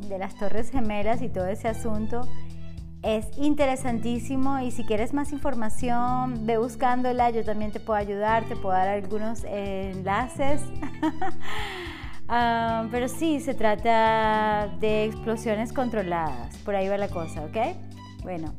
[0.08, 2.28] de las Torres Gemelas y todo ese asunto,
[3.02, 8.56] es interesantísimo y si quieres más información, ve buscándola, yo también te puedo ayudar, te
[8.56, 10.60] puedo dar algunos enlaces.
[12.32, 17.76] Ah, pero sí, se trata de explosiones controladas, por ahí va la cosa, ¿ok?
[18.22, 18.54] Bueno,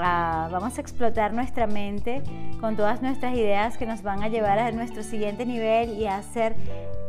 [0.00, 2.24] ah, vamos a explotar nuestra mente
[2.60, 6.16] con todas nuestras ideas que nos van a llevar a nuestro siguiente nivel y a
[6.16, 6.56] hacer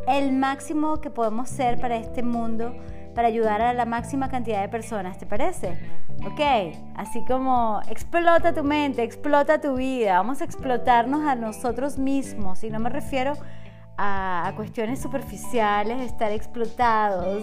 [0.06, 2.76] el máximo que podemos ser para este mundo,
[3.18, 5.76] para ayudar a la máxima cantidad de personas, ¿te parece?
[6.24, 6.40] ¿Ok?
[6.94, 12.62] Así como explota tu mente, explota tu vida, vamos a explotarnos a nosotros mismos.
[12.62, 13.32] Y no me refiero
[13.96, 17.42] a, cuestiones superficiales, de estar explotados,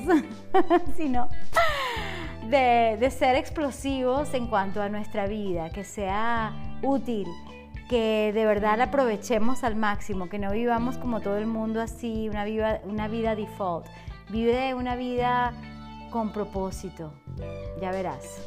[0.96, 1.28] sino
[2.50, 6.54] de, ser explosivos en cuanto a nuestra vida, que sea
[6.84, 7.28] útil,
[7.90, 12.30] que de verdad la aprovechemos al máximo, que no vivamos como todo el mundo así,
[12.30, 13.88] una vida, una vida default.
[14.30, 15.54] Vive una vida
[16.10, 17.14] con propósito.
[17.82, 18.42] Ya verás.